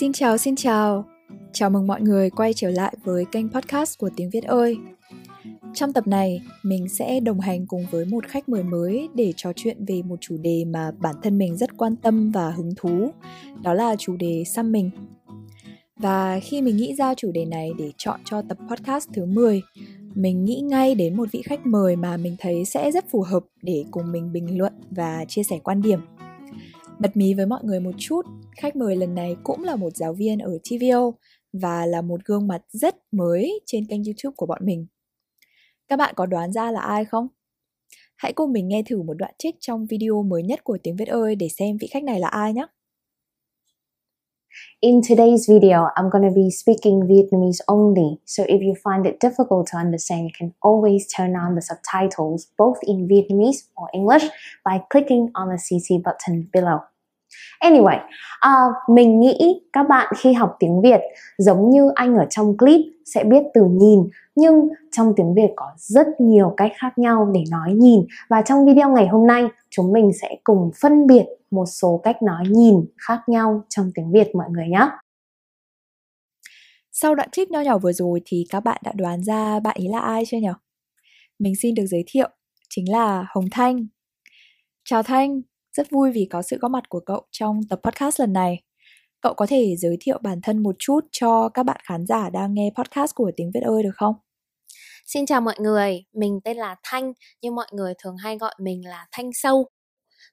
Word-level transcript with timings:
Xin 0.00 0.12
chào, 0.12 0.38
xin 0.38 0.56
chào. 0.56 1.04
Chào 1.52 1.70
mừng 1.70 1.86
mọi 1.86 2.00
người 2.00 2.30
quay 2.30 2.52
trở 2.54 2.70
lại 2.70 2.96
với 3.04 3.24
kênh 3.32 3.48
podcast 3.48 3.98
của 3.98 4.10
Tiếng 4.16 4.30
Việt 4.30 4.44
ơi. 4.44 4.76
Trong 5.74 5.92
tập 5.92 6.06
này, 6.06 6.40
mình 6.62 6.88
sẽ 6.88 7.20
đồng 7.20 7.40
hành 7.40 7.66
cùng 7.66 7.86
với 7.90 8.04
một 8.04 8.26
khách 8.26 8.48
mời 8.48 8.62
mới 8.62 9.08
để 9.14 9.32
trò 9.36 9.52
chuyện 9.56 9.84
về 9.84 10.02
một 10.02 10.16
chủ 10.20 10.36
đề 10.36 10.64
mà 10.64 10.90
bản 10.98 11.14
thân 11.22 11.38
mình 11.38 11.56
rất 11.56 11.76
quan 11.76 11.96
tâm 11.96 12.32
và 12.32 12.50
hứng 12.50 12.74
thú, 12.76 13.10
đó 13.62 13.74
là 13.74 13.96
chủ 13.96 14.16
đề 14.16 14.44
xăm 14.44 14.72
mình. 14.72 14.90
Và 15.96 16.40
khi 16.42 16.62
mình 16.62 16.76
nghĩ 16.76 16.94
ra 16.94 17.14
chủ 17.14 17.32
đề 17.32 17.44
này 17.44 17.70
để 17.78 17.92
chọn 17.96 18.20
cho 18.24 18.42
tập 18.42 18.58
podcast 18.70 19.08
thứ 19.14 19.24
10, 19.24 19.62
mình 20.14 20.44
nghĩ 20.44 20.60
ngay 20.60 20.94
đến 20.94 21.16
một 21.16 21.28
vị 21.32 21.42
khách 21.42 21.66
mời 21.66 21.96
mà 21.96 22.16
mình 22.16 22.36
thấy 22.38 22.64
sẽ 22.64 22.90
rất 22.90 23.10
phù 23.10 23.22
hợp 23.22 23.44
để 23.62 23.84
cùng 23.90 24.12
mình 24.12 24.32
bình 24.32 24.58
luận 24.58 24.72
và 24.90 25.24
chia 25.28 25.42
sẻ 25.42 25.58
quan 25.64 25.82
điểm. 25.82 26.00
Bật 27.00 27.16
mí 27.16 27.34
với 27.34 27.46
mọi 27.46 27.60
người 27.64 27.80
một 27.80 27.92
chút, 27.98 28.22
khách 28.56 28.76
mời 28.76 28.96
lần 28.96 29.14
này 29.14 29.36
cũng 29.44 29.64
là 29.64 29.76
một 29.76 29.96
giáo 29.96 30.12
viên 30.12 30.38
ở 30.38 30.58
TVO 30.64 31.12
và 31.52 31.86
là 31.86 32.02
một 32.02 32.24
gương 32.24 32.48
mặt 32.48 32.62
rất 32.68 32.96
mới 33.12 33.60
trên 33.66 33.86
kênh 33.86 34.04
YouTube 34.04 34.34
của 34.36 34.46
bọn 34.46 34.66
mình. 34.66 34.86
Các 35.88 35.96
bạn 35.96 36.14
có 36.16 36.26
đoán 36.26 36.52
ra 36.52 36.70
là 36.70 36.80
ai 36.80 37.04
không? 37.04 37.28
Hãy 38.16 38.32
cùng 38.32 38.52
mình 38.52 38.68
nghe 38.68 38.82
thử 38.86 39.02
một 39.02 39.14
đoạn 39.14 39.34
trích 39.38 39.54
trong 39.60 39.86
video 39.86 40.22
mới 40.22 40.42
nhất 40.42 40.64
của 40.64 40.78
Tiếng 40.82 40.96
Việt 40.96 41.08
ơi 41.08 41.34
để 41.34 41.48
xem 41.48 41.76
vị 41.80 41.86
khách 41.90 42.04
này 42.04 42.20
là 42.20 42.28
ai 42.28 42.52
nhé. 42.52 42.66
In 44.80 45.02
today's 45.02 45.46
video, 45.46 45.90
I'm 45.96 46.08
going 46.08 46.22
to 46.22 46.34
be 46.34 46.50
speaking 46.50 47.02
Vietnamese 47.02 47.60
only, 47.66 48.20
so 48.24 48.46
if 48.48 48.62
you 48.62 48.76
find 48.76 49.06
it 49.06 49.18
difficult 49.18 49.66
to 49.68 49.76
understand, 49.76 50.26
you 50.26 50.32
can 50.32 50.54
always 50.62 51.12
turn 51.12 51.34
on 51.34 51.56
the 51.56 51.62
subtitles 51.62 52.46
both 52.56 52.78
in 52.84 53.08
Vietnamese 53.08 53.68
or 53.76 53.88
English 53.92 54.24
by 54.64 54.84
clicking 54.90 55.32
on 55.34 55.48
the 55.48 55.56
CC 55.56 56.00
button 56.00 56.48
below. 56.52 56.82
Anyway, 57.60 57.98
uh, 58.48 58.96
mình 58.96 59.20
nghĩ 59.20 59.60
các 59.72 59.88
bạn 59.88 60.12
khi 60.18 60.32
học 60.32 60.56
tiếng 60.58 60.80
Việt 60.82 61.00
giống 61.38 61.70
như 61.70 61.90
anh 61.94 62.16
ở 62.16 62.26
trong 62.30 62.56
clip 62.56 62.80
sẽ 63.04 63.24
biết 63.24 63.42
từ 63.54 63.64
nhìn 63.70 64.00
nhưng 64.34 64.68
trong 64.92 65.12
tiếng 65.16 65.34
Việt 65.34 65.50
có 65.56 65.66
rất 65.76 66.06
nhiều 66.18 66.54
cách 66.56 66.72
khác 66.76 66.98
nhau 66.98 67.30
để 67.34 67.44
nói 67.50 67.72
nhìn 67.72 68.00
và 68.30 68.42
trong 68.42 68.66
video 68.66 68.90
ngày 68.90 69.06
hôm 69.06 69.26
nay 69.26 69.44
chúng 69.70 69.92
mình 69.92 70.10
sẽ 70.22 70.36
cùng 70.44 70.70
phân 70.80 71.06
biệt 71.06 71.24
một 71.50 71.66
số 71.66 72.00
cách 72.02 72.22
nói 72.22 72.44
nhìn 72.48 72.74
khác 72.96 73.20
nhau 73.26 73.64
trong 73.68 73.90
tiếng 73.94 74.12
Việt 74.12 74.34
mọi 74.34 74.46
người 74.50 74.68
nhé. 74.68 74.88
Sau 76.92 77.14
đoạn 77.14 77.28
clip 77.34 77.48
nho 77.48 77.60
nhỏ 77.60 77.78
vừa 77.78 77.92
rồi 77.92 78.20
thì 78.24 78.46
các 78.50 78.60
bạn 78.60 78.80
đã 78.84 78.92
đoán 78.94 79.24
ra 79.24 79.60
bạn 79.60 79.76
ấy 79.80 79.88
là 79.88 79.98
ai 80.00 80.24
chưa 80.26 80.38
nhỉ? 80.38 80.48
Mình 81.38 81.54
xin 81.56 81.74
được 81.74 81.86
giới 81.86 82.04
thiệu, 82.06 82.28
chính 82.68 82.92
là 82.92 83.26
Hồng 83.28 83.48
Thanh. 83.50 83.86
Chào 84.84 85.02
Thanh, 85.02 85.40
rất 85.72 85.90
vui 85.90 86.10
vì 86.12 86.28
có 86.30 86.42
sự 86.42 86.58
góp 86.60 86.70
mặt 86.70 86.88
của 86.88 87.00
cậu 87.00 87.22
trong 87.30 87.60
tập 87.70 87.80
podcast 87.84 88.20
lần 88.20 88.32
này. 88.32 88.62
Cậu 89.20 89.34
có 89.34 89.46
thể 89.46 89.76
giới 89.78 89.96
thiệu 90.00 90.18
bản 90.22 90.40
thân 90.42 90.62
một 90.62 90.74
chút 90.78 91.00
cho 91.12 91.48
các 91.48 91.62
bạn 91.62 91.76
khán 91.84 92.06
giả 92.06 92.30
đang 92.30 92.54
nghe 92.54 92.70
podcast 92.78 93.14
của 93.14 93.30
Tiếng 93.36 93.50
Việt 93.54 93.60
ơi 93.60 93.82
được 93.82 93.94
không? 93.94 94.14
Xin 95.06 95.26
chào 95.26 95.40
mọi 95.40 95.54
người, 95.58 96.04
mình 96.14 96.40
tên 96.44 96.56
là 96.56 96.76
Thanh, 96.82 97.12
nhưng 97.42 97.54
mọi 97.54 97.66
người 97.72 97.94
thường 98.02 98.16
hay 98.16 98.38
gọi 98.38 98.54
mình 98.60 98.86
là 98.86 99.06
Thanh 99.12 99.30
Sâu. 99.32 99.66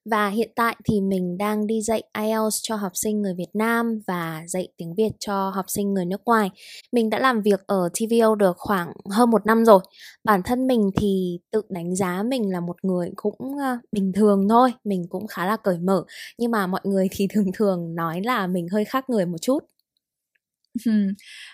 Và 0.10 0.30
hiện 0.30 0.52
tại 0.56 0.76
thì 0.90 1.02
mình 1.02 1.38
đang 1.38 1.68
đi 1.68 1.82
dạy 1.82 2.04
IELTS 2.14 2.56
cho 2.64 2.76
học 2.76 2.92
sinh 2.96 3.22
người 3.22 3.34
Việt 3.38 3.50
Nam 3.54 4.00
và 4.08 4.44
dạy 4.48 4.68
tiếng 4.78 4.96
Việt 4.96 5.12
cho 5.20 5.50
học 5.50 5.66
sinh 5.68 5.94
người 5.94 6.06
nước 6.06 6.22
ngoài. 6.26 6.50
Mình 6.92 7.10
đã 7.10 7.20
làm 7.20 7.42
việc 7.42 7.68
ở 7.68 7.90
TVO 7.94 8.36
được 8.36 8.58
khoảng 8.58 8.94
hơn 9.12 9.30
một 9.30 9.46
năm 9.46 9.66
rồi. 9.66 9.80
Bản 10.24 10.42
thân 10.46 10.68
mình 10.68 10.92
thì 11.02 11.40
tự 11.52 11.62
đánh 11.70 11.96
giá 11.96 12.24
mình 12.24 12.52
là 12.52 12.60
một 12.60 12.76
người 12.84 13.12
cũng 13.16 13.36
ờ, 13.62 13.78
bình 13.92 14.12
thường 14.16 14.48
thôi, 14.50 14.74
mình 14.84 15.06
cũng 15.10 15.28
khá 15.28 15.46
là 15.46 15.58
cởi 15.58 15.80
mở. 15.80 16.04
Nhưng 16.38 16.52
mà 16.52 16.68
mọi 16.68 16.82
người 16.84 17.08
thì 17.12 17.28
thường 17.34 17.52
thường 17.54 17.96
nói 17.96 18.22
là 18.24 18.48
mình 18.48 18.68
hơi 18.72 18.86
khác 18.86 19.10
người 19.10 19.26
một 19.26 19.38
chút. 19.42 19.60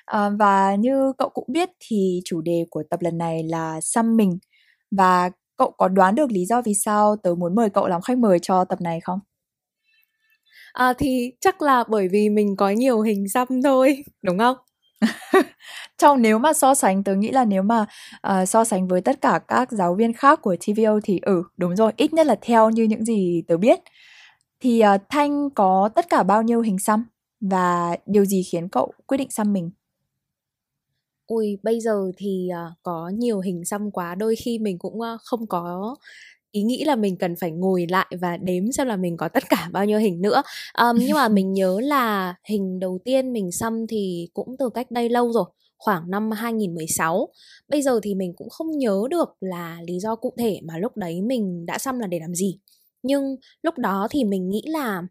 à, 0.05 0.29
và 0.39 0.75
như 0.75 1.13
cậu 1.17 1.29
cũng 1.29 1.45
biết 1.51 1.69
thì 1.79 2.21
chủ 2.25 2.41
đề 2.41 2.65
của 2.69 2.83
tập 2.89 3.01
lần 3.01 3.17
này 3.17 3.43
là 3.43 3.79
xăm 3.81 4.17
mình 4.17 4.37
và 4.91 5.29
Cậu 5.57 5.71
có 5.77 5.87
đoán 5.87 6.15
được 6.15 6.31
lý 6.31 6.45
do 6.45 6.61
vì 6.61 6.73
sao 6.73 7.15
tớ 7.23 7.35
muốn 7.35 7.55
mời 7.55 7.69
cậu 7.69 7.87
làm 7.87 8.01
khách 8.01 8.17
mời 8.17 8.39
cho 8.41 8.65
tập 8.65 8.81
này 8.81 8.99
không? 9.03 9.19
À, 10.73 10.93
thì 10.97 11.31
chắc 11.41 11.61
là 11.61 11.83
bởi 11.89 12.07
vì 12.07 12.29
mình 12.29 12.55
có 12.55 12.69
nhiều 12.69 13.01
hình 13.01 13.29
xăm 13.29 13.47
thôi, 13.63 14.03
đúng 14.21 14.37
không? 14.39 14.57
Trong 15.97 16.21
nếu 16.21 16.39
mà 16.39 16.53
so 16.53 16.75
sánh 16.75 17.03
tớ 17.03 17.15
nghĩ 17.15 17.31
là 17.31 17.45
nếu 17.45 17.63
mà 17.63 17.85
uh, 18.27 18.49
so 18.49 18.63
sánh 18.63 18.87
với 18.87 19.01
tất 19.01 19.21
cả 19.21 19.39
các 19.47 19.71
giáo 19.71 19.95
viên 19.95 20.13
khác 20.13 20.39
của 20.41 20.55
TVO 20.67 20.99
thì 21.03 21.19
ừ 21.21 21.43
đúng 21.57 21.75
rồi, 21.75 21.91
ít 21.97 22.13
nhất 22.13 22.25
là 22.27 22.35
theo 22.41 22.69
như 22.69 22.83
những 22.83 23.05
gì 23.05 23.43
tớ 23.47 23.57
biết. 23.57 23.79
Thì 24.61 24.83
uh, 24.95 25.01
Thanh 25.09 25.49
có 25.49 25.89
tất 25.95 26.09
cả 26.09 26.23
bao 26.23 26.41
nhiêu 26.43 26.61
hình 26.61 26.79
xăm 26.79 27.05
và 27.41 27.97
điều 28.05 28.25
gì 28.25 28.43
khiến 28.51 28.69
cậu 28.69 28.93
quyết 29.07 29.17
định 29.17 29.31
xăm 29.31 29.53
mình? 29.53 29.71
Ui 31.31 31.57
bây 31.63 31.79
giờ 31.79 32.11
thì 32.17 32.49
uh, 32.51 32.73
có 32.83 33.11
nhiều 33.17 33.39
hình 33.39 33.65
xăm 33.65 33.91
quá 33.91 34.15
đôi 34.15 34.35
khi 34.35 34.59
mình 34.59 34.79
cũng 34.79 34.99
uh, 34.99 35.21
không 35.23 35.47
có 35.47 35.95
ý 36.51 36.63
nghĩ 36.63 36.83
là 36.83 36.95
mình 36.95 37.17
cần 37.17 37.35
phải 37.35 37.51
ngồi 37.51 37.87
lại 37.89 38.07
và 38.21 38.37
đếm 38.37 38.71
xem 38.71 38.87
là 38.87 38.95
mình 38.95 39.17
có 39.17 39.27
tất 39.27 39.43
cả 39.49 39.69
bao 39.71 39.85
nhiêu 39.85 39.99
hình 39.99 40.21
nữa. 40.21 40.41
Um, 40.77 40.97
nhưng 40.99 41.15
mà 41.15 41.27
mình 41.27 41.53
nhớ 41.53 41.79
là 41.83 42.35
hình 42.43 42.79
đầu 42.79 42.99
tiên 43.05 43.33
mình 43.33 43.51
xăm 43.51 43.87
thì 43.87 44.29
cũng 44.33 44.55
từ 44.59 44.69
cách 44.69 44.91
đây 44.91 45.09
lâu 45.09 45.31
rồi 45.31 45.45
khoảng 45.77 46.11
năm 46.11 46.31
2016 46.31 47.29
bây 47.67 47.81
giờ 47.81 47.99
thì 48.03 48.15
mình 48.15 48.33
cũng 48.35 48.49
không 48.49 48.77
nhớ 48.77 49.03
được 49.09 49.29
là 49.39 49.81
lý 49.87 49.99
do 49.99 50.15
cụ 50.15 50.33
thể 50.37 50.59
mà 50.63 50.77
lúc 50.77 50.97
đấy 50.97 51.21
mình 51.21 51.65
đã 51.65 51.77
xăm 51.77 51.99
là 51.99 52.07
để 52.07 52.19
làm 52.19 52.35
gì. 52.35 52.59
Nhưng 53.03 53.35
lúc 53.63 53.77
đó 53.77 54.07
thì 54.11 54.23
mình 54.23 54.49
nghĩ 54.49 54.63
là 54.67 55.03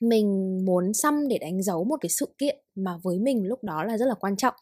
mình 0.00 0.60
muốn 0.64 0.94
xăm 0.94 1.28
để 1.28 1.38
đánh 1.38 1.62
dấu 1.62 1.84
một 1.84 1.96
cái 2.00 2.10
sự 2.10 2.34
kiện 2.38 2.58
mà 2.74 2.98
với 3.02 3.18
mình 3.18 3.46
lúc 3.46 3.64
đó 3.64 3.84
là 3.84 3.98
rất 3.98 4.06
là 4.06 4.14
quan 4.14 4.36
trọng 4.36 4.54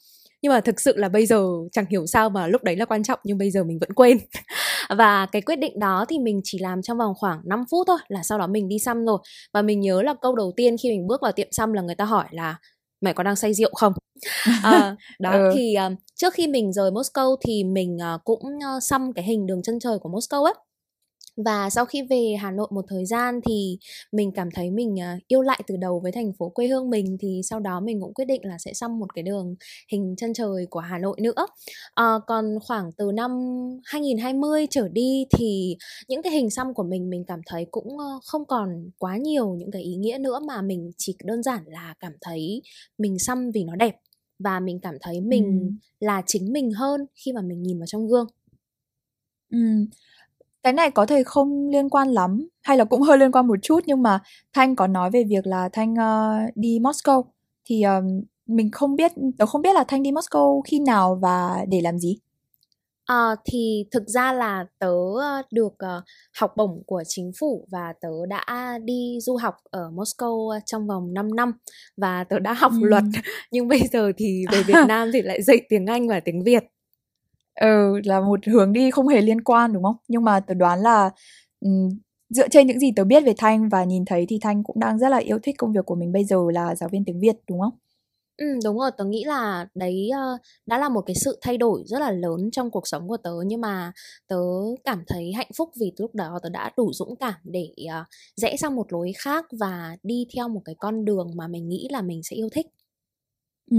nhưng 0.44 0.52
mà 0.52 0.60
thực 0.60 0.80
sự 0.80 0.96
là 0.96 1.08
bây 1.08 1.26
giờ 1.26 1.46
chẳng 1.72 1.84
hiểu 1.90 2.06
sao 2.06 2.30
mà 2.30 2.46
lúc 2.46 2.64
đấy 2.64 2.76
là 2.76 2.84
quan 2.84 3.02
trọng 3.02 3.18
nhưng 3.24 3.38
bây 3.38 3.50
giờ 3.50 3.64
mình 3.64 3.78
vẫn 3.78 3.92
quên. 3.92 4.18
Và 4.98 5.26
cái 5.26 5.42
quyết 5.42 5.56
định 5.56 5.78
đó 5.78 6.04
thì 6.08 6.18
mình 6.18 6.40
chỉ 6.44 6.58
làm 6.58 6.82
trong 6.82 6.98
vòng 6.98 7.12
khoảng 7.16 7.40
5 7.44 7.64
phút 7.70 7.86
thôi 7.86 7.98
là 8.08 8.22
sau 8.22 8.38
đó 8.38 8.46
mình 8.46 8.68
đi 8.68 8.78
xăm 8.78 9.04
rồi. 9.04 9.18
Và 9.52 9.62
mình 9.62 9.80
nhớ 9.80 10.02
là 10.02 10.14
câu 10.22 10.34
đầu 10.34 10.52
tiên 10.56 10.76
khi 10.82 10.90
mình 10.90 11.06
bước 11.06 11.22
vào 11.22 11.32
tiệm 11.32 11.48
xăm 11.50 11.72
là 11.72 11.82
người 11.82 11.94
ta 11.94 12.04
hỏi 12.04 12.24
là 12.30 12.56
mày 13.00 13.14
có 13.14 13.22
đang 13.22 13.36
say 13.36 13.54
rượu 13.54 13.70
không? 13.74 13.92
À, 14.62 14.96
đó 15.20 15.30
ừ. 15.30 15.50
thì 15.54 15.74
uh, 15.86 15.98
trước 16.14 16.34
khi 16.34 16.46
mình 16.46 16.72
rời 16.72 16.90
Moscow 16.90 17.36
thì 17.46 17.64
mình 17.64 17.96
uh, 18.14 18.20
cũng 18.24 18.42
uh, 18.42 18.82
xăm 18.82 19.12
cái 19.12 19.24
hình 19.24 19.46
đường 19.46 19.62
chân 19.62 19.80
trời 19.80 19.98
của 19.98 20.10
Moscow 20.10 20.44
ấy 20.44 20.54
và 21.36 21.70
sau 21.70 21.84
khi 21.84 22.02
về 22.02 22.34
Hà 22.40 22.50
Nội 22.50 22.68
một 22.70 22.84
thời 22.88 23.06
gian 23.06 23.40
thì 23.46 23.78
mình 24.12 24.32
cảm 24.34 24.48
thấy 24.54 24.70
mình 24.70 24.94
uh, 24.94 25.22
yêu 25.28 25.42
lại 25.42 25.60
từ 25.66 25.76
đầu 25.76 26.00
với 26.00 26.12
thành 26.12 26.32
phố 26.38 26.48
quê 26.48 26.66
hương 26.66 26.90
mình 26.90 27.16
thì 27.20 27.40
sau 27.44 27.60
đó 27.60 27.80
mình 27.80 28.00
cũng 28.00 28.14
quyết 28.14 28.24
định 28.24 28.40
là 28.44 28.58
sẽ 28.58 28.72
xăm 28.74 28.98
một 28.98 29.14
cái 29.14 29.22
đường 29.22 29.54
hình 29.92 30.14
chân 30.16 30.34
trời 30.34 30.66
của 30.70 30.80
Hà 30.80 30.98
Nội 30.98 31.16
nữa. 31.20 31.46
Uh, 32.00 32.22
còn 32.26 32.58
khoảng 32.66 32.92
từ 32.92 33.12
năm 33.14 33.30
2020 33.84 34.66
trở 34.70 34.88
đi 34.88 35.26
thì 35.38 35.76
những 36.08 36.22
cái 36.22 36.32
hình 36.32 36.50
xăm 36.50 36.74
của 36.74 36.82
mình 36.82 37.10
mình 37.10 37.24
cảm 37.26 37.40
thấy 37.46 37.66
cũng 37.70 37.88
uh, 37.94 38.22
không 38.24 38.44
còn 38.44 38.90
quá 38.98 39.16
nhiều 39.16 39.54
những 39.54 39.70
cái 39.70 39.82
ý 39.82 39.96
nghĩa 39.96 40.18
nữa 40.18 40.40
mà 40.48 40.62
mình 40.62 40.90
chỉ 40.96 41.16
đơn 41.24 41.42
giản 41.42 41.62
là 41.66 41.94
cảm 42.00 42.12
thấy 42.20 42.62
mình 42.98 43.18
xăm 43.18 43.50
vì 43.50 43.64
nó 43.64 43.76
đẹp 43.76 43.96
và 44.38 44.60
mình 44.60 44.80
cảm 44.80 44.94
thấy 45.00 45.20
mình 45.20 45.60
ừ. 45.60 46.06
là 46.06 46.22
chính 46.26 46.52
mình 46.52 46.72
hơn 46.72 47.06
khi 47.14 47.32
mà 47.32 47.42
mình 47.42 47.62
nhìn 47.62 47.78
vào 47.78 47.86
trong 47.86 48.08
gương. 48.08 48.26
Ừ 49.50 49.58
cái 50.64 50.72
này 50.72 50.90
có 50.90 51.06
thể 51.06 51.22
không 51.22 51.68
liên 51.68 51.90
quan 51.90 52.08
lắm 52.08 52.48
hay 52.62 52.76
là 52.76 52.84
cũng 52.84 53.02
hơi 53.02 53.18
liên 53.18 53.32
quan 53.32 53.46
một 53.46 53.58
chút 53.62 53.80
nhưng 53.86 54.02
mà 54.02 54.20
Thanh 54.52 54.76
có 54.76 54.86
nói 54.86 55.10
về 55.10 55.24
việc 55.28 55.46
là 55.46 55.68
Thanh 55.72 55.92
uh, 55.92 56.56
đi 56.56 56.78
Moscow 56.78 57.24
thì 57.64 57.82
uh, 57.98 58.04
mình 58.46 58.70
không 58.70 58.96
biết 58.96 59.12
tớ 59.38 59.46
không 59.46 59.62
biết 59.62 59.74
là 59.74 59.84
Thanh 59.84 60.02
đi 60.02 60.10
Moscow 60.12 60.60
khi 60.62 60.80
nào 60.80 61.18
và 61.22 61.64
để 61.68 61.80
làm 61.80 61.98
gì. 61.98 62.18
À, 63.06 63.36
thì 63.44 63.84
thực 63.90 64.08
ra 64.08 64.32
là 64.32 64.66
tớ 64.78 64.94
được 65.50 65.72
uh, 65.72 66.04
học 66.40 66.52
bổng 66.56 66.82
của 66.86 67.02
chính 67.06 67.30
phủ 67.40 67.66
và 67.70 67.92
tớ 68.00 68.08
đã 68.28 68.78
đi 68.84 69.18
du 69.20 69.36
học 69.36 69.54
ở 69.70 69.90
Moscow 69.90 70.60
trong 70.66 70.86
vòng 70.86 71.14
5 71.14 71.36
năm 71.36 71.52
và 71.96 72.24
tớ 72.24 72.38
đã 72.38 72.52
học 72.52 72.72
ừ. 72.72 72.86
luật 72.86 73.04
nhưng 73.50 73.68
bây 73.68 73.80
giờ 73.92 74.12
thì 74.16 74.44
về 74.52 74.62
Việt 74.62 74.84
Nam 74.88 75.10
thì 75.12 75.22
lại 75.22 75.42
dạy 75.42 75.60
tiếng 75.68 75.86
Anh 75.86 76.08
và 76.08 76.20
tiếng 76.20 76.44
Việt 76.44 76.64
ừ 77.60 78.00
là 78.04 78.20
một 78.20 78.40
hướng 78.46 78.72
đi 78.72 78.90
không 78.90 79.08
hề 79.08 79.20
liên 79.20 79.40
quan 79.44 79.72
đúng 79.72 79.82
không? 79.82 79.96
Nhưng 80.08 80.24
mà 80.24 80.40
tớ 80.40 80.54
đoán 80.54 80.80
là 80.80 81.10
um, 81.60 81.88
dựa 82.28 82.48
trên 82.48 82.66
những 82.66 82.78
gì 82.78 82.92
tớ 82.96 83.04
biết 83.04 83.24
về 83.24 83.34
thanh 83.38 83.68
và 83.68 83.84
nhìn 83.84 84.04
thấy 84.04 84.26
thì 84.28 84.38
thanh 84.42 84.62
cũng 84.64 84.80
đang 84.80 84.98
rất 84.98 85.08
là 85.08 85.16
yêu 85.16 85.38
thích 85.42 85.54
công 85.58 85.72
việc 85.72 85.86
của 85.86 85.94
mình 85.94 86.12
bây 86.12 86.24
giờ 86.24 86.36
là 86.52 86.74
giáo 86.74 86.88
viên 86.92 87.04
tiếng 87.04 87.20
việt 87.20 87.36
đúng 87.48 87.60
không? 87.60 87.72
Ừ, 88.36 88.46
đúng 88.64 88.78
rồi, 88.78 88.90
tớ 88.98 89.04
nghĩ 89.04 89.24
là 89.24 89.68
đấy 89.74 90.10
uh, 90.34 90.40
đã 90.66 90.78
là 90.78 90.88
một 90.88 91.00
cái 91.06 91.14
sự 91.14 91.38
thay 91.40 91.58
đổi 91.58 91.82
rất 91.86 91.98
là 91.98 92.10
lớn 92.10 92.50
trong 92.52 92.70
cuộc 92.70 92.88
sống 92.88 93.08
của 93.08 93.16
tớ. 93.16 93.30
Nhưng 93.46 93.60
mà 93.60 93.92
tớ 94.28 94.36
cảm 94.84 95.04
thấy 95.06 95.32
hạnh 95.32 95.50
phúc 95.56 95.70
vì 95.80 95.92
lúc 95.98 96.14
đó 96.14 96.38
tớ 96.42 96.48
đã 96.48 96.70
đủ 96.76 96.92
dũng 96.92 97.16
cảm 97.16 97.34
để 97.44 97.70
uh, 97.84 98.06
rẽ 98.36 98.56
sang 98.56 98.76
một 98.76 98.92
lối 98.92 99.12
khác 99.18 99.46
và 99.60 99.96
đi 100.02 100.26
theo 100.36 100.48
một 100.48 100.60
cái 100.64 100.74
con 100.78 101.04
đường 101.04 101.30
mà 101.36 101.48
mình 101.48 101.68
nghĩ 101.68 101.88
là 101.90 102.02
mình 102.02 102.22
sẽ 102.22 102.36
yêu 102.36 102.48
thích. 102.52 102.66
Ừ 103.70 103.78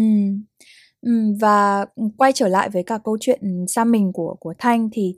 và 1.42 1.86
quay 2.18 2.32
trở 2.34 2.48
lại 2.48 2.70
với 2.70 2.84
cả 2.84 2.98
câu 3.04 3.18
chuyện 3.22 3.66
xăm 3.68 3.92
mình 3.92 4.12
của 4.14 4.36
của 4.40 4.54
Thanh 4.58 4.90
thì 4.94 5.16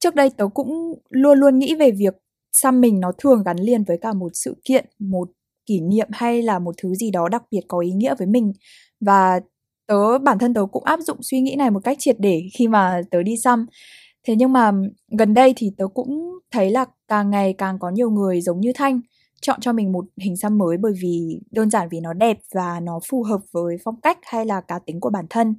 trước 0.00 0.14
đây 0.14 0.30
tớ 0.36 0.48
cũng 0.54 0.94
luôn 1.10 1.38
luôn 1.38 1.58
nghĩ 1.58 1.74
về 1.74 1.90
việc 1.90 2.14
xăm 2.52 2.80
mình 2.80 3.00
nó 3.00 3.12
thường 3.18 3.42
gắn 3.44 3.56
liền 3.60 3.84
với 3.84 3.98
cả 4.00 4.12
một 4.12 4.30
sự 4.34 4.56
kiện, 4.64 4.84
một 4.98 5.28
kỷ 5.66 5.80
niệm 5.80 6.08
hay 6.12 6.42
là 6.42 6.58
một 6.58 6.74
thứ 6.82 6.94
gì 6.94 7.10
đó 7.10 7.28
đặc 7.28 7.42
biệt 7.50 7.60
có 7.68 7.78
ý 7.78 7.90
nghĩa 7.92 8.14
với 8.18 8.26
mình. 8.26 8.52
Và 9.00 9.40
tớ 9.86 10.18
bản 10.18 10.38
thân 10.38 10.54
tớ 10.54 10.66
cũng 10.72 10.84
áp 10.84 11.00
dụng 11.00 11.18
suy 11.22 11.40
nghĩ 11.40 11.54
này 11.56 11.70
một 11.70 11.80
cách 11.84 11.96
triệt 12.00 12.16
để 12.18 12.42
khi 12.58 12.68
mà 12.68 13.00
tớ 13.10 13.22
đi 13.22 13.36
xăm. 13.36 13.66
Thế 14.26 14.34
nhưng 14.36 14.52
mà 14.52 14.72
gần 15.18 15.34
đây 15.34 15.52
thì 15.56 15.70
tớ 15.78 15.86
cũng 15.94 16.38
thấy 16.52 16.70
là 16.70 16.84
càng 17.08 17.30
ngày 17.30 17.54
càng 17.58 17.78
có 17.78 17.90
nhiều 17.90 18.10
người 18.10 18.40
giống 18.40 18.60
như 18.60 18.72
thanh 18.74 19.00
chọn 19.42 19.60
cho 19.60 19.72
mình 19.72 19.92
một 19.92 20.04
hình 20.22 20.36
xăm 20.36 20.58
mới 20.58 20.76
bởi 20.76 20.92
vì 21.02 21.40
đơn 21.50 21.70
giản 21.70 21.88
vì 21.90 22.00
nó 22.00 22.12
đẹp 22.12 22.38
và 22.54 22.80
nó 22.80 23.00
phù 23.10 23.22
hợp 23.22 23.40
với 23.52 23.76
phong 23.84 24.00
cách 24.00 24.18
hay 24.22 24.46
là 24.46 24.60
cá 24.60 24.78
tính 24.86 25.00
của 25.00 25.10
bản 25.10 25.26
thân. 25.30 25.56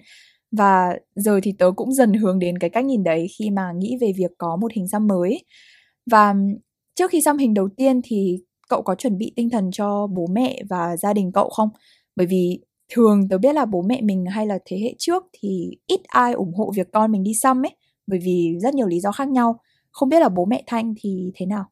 Và 0.52 0.90
giờ 1.16 1.40
thì 1.44 1.54
tớ 1.60 1.72
cũng 1.76 1.94
dần 1.94 2.14
hướng 2.14 2.40
đến 2.40 2.60
cái 2.60 2.70
cách 2.70 2.86
nhìn 2.86 3.04
đấy 3.04 3.28
khi 3.40 3.50
mà 3.50 3.72
nghĩ 3.78 3.98
về 4.02 4.12
việc 4.18 4.32
có 4.38 4.56
một 4.62 4.72
hình 4.74 4.88
xăm 4.88 5.08
mới. 5.08 5.46
Và 6.12 6.36
trước 6.96 7.12
khi 7.12 7.22
xăm 7.22 7.38
hình 7.38 7.54
đầu 7.54 7.70
tiên 7.78 8.02
thì 8.04 8.38
cậu 8.70 8.82
có 8.82 8.96
chuẩn 8.96 9.18
bị 9.18 9.34
tinh 9.36 9.50
thần 9.50 9.72
cho 9.72 10.08
bố 10.08 10.28
mẹ 10.32 10.62
và 10.70 10.98
gia 10.98 11.14
đình 11.14 11.32
cậu 11.34 11.50
không? 11.50 11.70
Bởi 12.16 12.28
vì 12.28 12.60
thường 12.94 13.30
tớ 13.30 13.38
biết 13.38 13.54
là 13.56 13.66
bố 13.66 13.82
mẹ 13.82 14.02
mình 14.02 14.26
hay 14.26 14.48
là 14.48 14.60
thế 14.66 14.78
hệ 14.80 14.96
trước 15.00 15.24
thì 15.40 15.72
ít 15.88 16.00
ai 16.08 16.34
ủng 16.34 16.54
hộ 16.54 16.72
việc 16.76 16.88
con 16.94 17.12
mình 17.12 17.24
đi 17.24 17.34
xăm 17.34 17.66
ấy, 17.66 17.76
bởi 18.08 18.20
vì 18.24 18.58
rất 18.62 18.74
nhiều 18.76 18.88
lý 18.88 19.00
do 19.00 19.12
khác 19.12 19.30
nhau. 19.30 19.60
Không 19.92 20.10
biết 20.10 20.20
là 20.20 20.30
bố 20.30 20.46
mẹ 20.46 20.64
thanh 20.68 20.94
thì 21.02 21.32
thế 21.36 21.46
nào? 21.46 21.66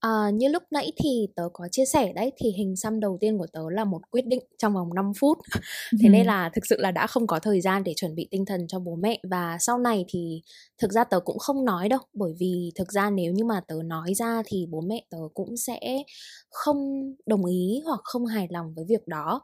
À, 0.00 0.30
như 0.34 0.48
lúc 0.48 0.62
nãy 0.70 0.92
thì 0.96 1.26
tớ 1.36 1.48
có 1.52 1.68
chia 1.72 1.84
sẻ 1.84 2.12
đấy 2.12 2.32
thì 2.36 2.50
hình 2.50 2.76
xăm 2.76 3.00
đầu 3.00 3.18
tiên 3.20 3.38
của 3.38 3.46
tớ 3.52 3.60
là 3.70 3.84
một 3.84 4.00
quyết 4.10 4.26
định 4.26 4.42
trong 4.58 4.74
vòng 4.74 4.94
5 4.94 5.12
phút. 5.20 5.38
Thế 6.02 6.08
nên 6.08 6.26
là 6.26 6.50
thực 6.54 6.66
sự 6.66 6.76
là 6.80 6.90
đã 6.90 7.06
không 7.06 7.26
có 7.26 7.38
thời 7.38 7.60
gian 7.60 7.84
để 7.84 7.92
chuẩn 7.96 8.14
bị 8.14 8.28
tinh 8.30 8.44
thần 8.44 8.66
cho 8.68 8.78
bố 8.78 8.96
mẹ. 8.96 9.20
Và 9.30 9.56
sau 9.60 9.78
này 9.78 10.04
thì 10.08 10.42
thực 10.78 10.92
ra 10.92 11.04
tớ 11.04 11.20
cũng 11.20 11.38
không 11.38 11.64
nói 11.64 11.88
đâu 11.88 12.00
Bởi 12.14 12.32
vì 12.38 12.72
thực 12.74 12.92
ra 12.92 13.10
nếu 13.10 13.32
như 13.32 13.44
mà 13.44 13.60
tớ 13.68 13.74
nói 13.84 14.14
ra 14.14 14.42
thì 14.46 14.66
bố 14.70 14.80
mẹ 14.80 15.04
tớ 15.10 15.18
cũng 15.34 15.56
sẽ 15.56 16.02
không 16.50 16.78
đồng 17.26 17.44
ý 17.44 17.80
hoặc 17.84 18.00
không 18.04 18.26
hài 18.26 18.46
lòng 18.50 18.74
với 18.76 18.84
việc 18.88 19.08
đó. 19.08 19.40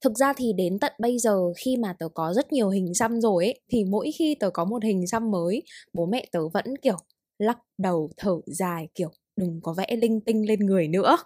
Thực 0.00 0.18
ra 0.18 0.32
thì 0.36 0.52
đến 0.52 0.78
tận 0.78 0.92
bây 0.98 1.18
giờ 1.18 1.52
khi 1.56 1.76
mà 1.76 1.92
tớ 1.98 2.08
có 2.14 2.32
rất 2.34 2.52
nhiều 2.52 2.68
hình 2.68 2.94
xăm 2.94 3.20
rồi 3.20 3.44
ấy 3.44 3.60
Thì 3.70 3.84
mỗi 3.84 4.10
khi 4.18 4.36
tớ 4.40 4.50
có 4.50 4.64
một 4.64 4.84
hình 4.84 5.06
xăm 5.06 5.30
mới 5.30 5.62
Bố 5.92 6.06
mẹ 6.06 6.26
tớ 6.32 6.48
vẫn 6.48 6.76
kiểu 6.82 6.96
lắc 7.38 7.58
đầu 7.78 8.10
thở 8.16 8.32
dài 8.46 8.88
kiểu 8.94 9.10
đừng 9.38 9.60
có 9.62 9.72
vẽ 9.72 9.96
linh 10.02 10.20
tinh 10.20 10.48
lên 10.48 10.60
người 10.60 10.88
nữa. 10.88 11.16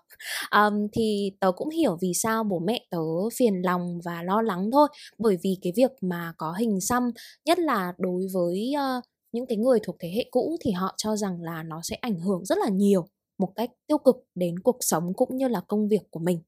Um, 0.50 0.88
thì 0.93 1.32
tớ 1.41 1.53
cũng 1.56 1.70
hiểu 1.70 1.99
vì 2.00 2.12
sao 2.14 2.44
bố 2.44 2.59
mẹ 2.59 2.87
tớ 2.91 2.99
phiền 3.37 3.62
lòng 3.64 4.00
và 4.05 4.23
lo 4.23 4.43
lắng 4.43 4.70
thôi. 4.73 4.88
Bởi 5.19 5.37
vì 5.43 5.59
cái 5.62 5.73
việc 5.76 5.91
mà 6.00 6.32
có 6.37 6.53
hình 6.53 6.81
xăm 6.81 7.11
nhất 7.44 7.59
là 7.59 7.93
đối 7.99 8.26
với 8.35 8.73
uh, 8.99 9.05
những 9.32 9.47
cái 9.47 9.59
người 9.59 9.79
thuộc 9.82 9.97
thế 10.00 10.12
hệ 10.17 10.25
cũ 10.31 10.56
thì 10.61 10.70
họ 10.70 10.94
cho 10.97 11.17
rằng 11.17 11.43
là 11.43 11.62
nó 11.62 11.81
sẽ 11.82 11.97
ảnh 11.97 12.20
hưởng 12.20 12.44
rất 12.44 12.59
là 12.59 12.69
nhiều 12.69 13.06
một 13.38 13.53
cách 13.56 13.70
tiêu 13.87 13.99
cực 13.99 14.17
đến 14.35 14.58
cuộc 14.58 14.76
sống 14.81 15.15
cũng 15.17 15.37
như 15.37 15.49
là 15.49 15.61
công 15.61 15.88
việc 15.88 16.03
của 16.11 16.20
mình. 16.20 16.38